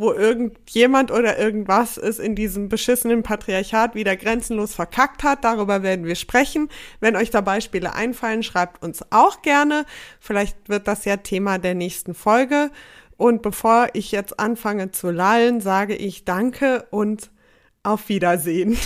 [0.00, 5.42] wo irgendjemand oder irgendwas es in diesem beschissenen Patriarchat wieder grenzenlos verkackt hat.
[5.42, 6.68] Darüber werden wir sprechen.
[7.00, 9.84] Wenn euch da Beispiele einfallen, schreibt uns auch gerne.
[10.20, 12.70] Vielleicht wird das ja Thema der nächsten Folge.
[13.16, 17.32] Und bevor ich jetzt anfange zu lallen, sage ich Danke und
[17.82, 18.78] auf Wiedersehen.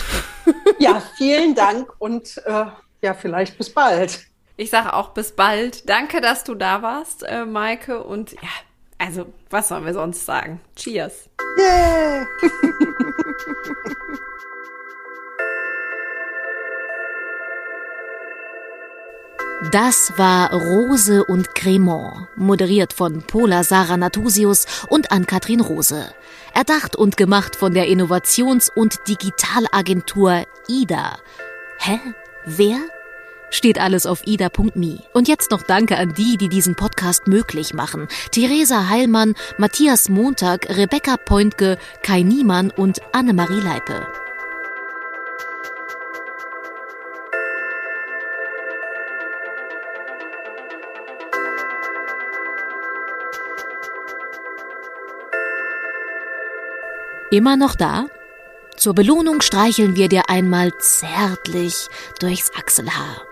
[0.79, 2.65] Ja, vielen Dank und äh,
[3.01, 4.25] ja, vielleicht bis bald.
[4.57, 5.89] Ich sage auch bis bald.
[5.89, 8.03] Danke, dass du da warst, äh, Maike.
[8.03, 8.49] Und ja,
[8.97, 10.61] also, was sollen wir sonst sagen?
[10.75, 11.29] Cheers.
[11.57, 12.27] Yeah.
[19.71, 26.13] Das war Rose und Cremant, moderiert von Pola Sarah Natusius und Ann-Kathrin Rose.
[26.53, 31.17] Erdacht und gemacht von der Innovations- und Digitalagentur IDA.
[31.79, 31.99] Hä?
[32.45, 32.77] Wer?
[33.51, 34.99] Steht alles auf ida.me.
[35.13, 38.07] Und jetzt noch Danke an die, die diesen Podcast möglich machen.
[38.31, 44.07] Theresa Heilmann, Matthias Montag, Rebecca Pointke, Kai Niemann und Annemarie Leipe.
[57.33, 58.05] Immer noch da?
[58.77, 61.87] Zur Belohnung streicheln wir dir einmal zärtlich
[62.19, 63.25] durchs Achselhaar.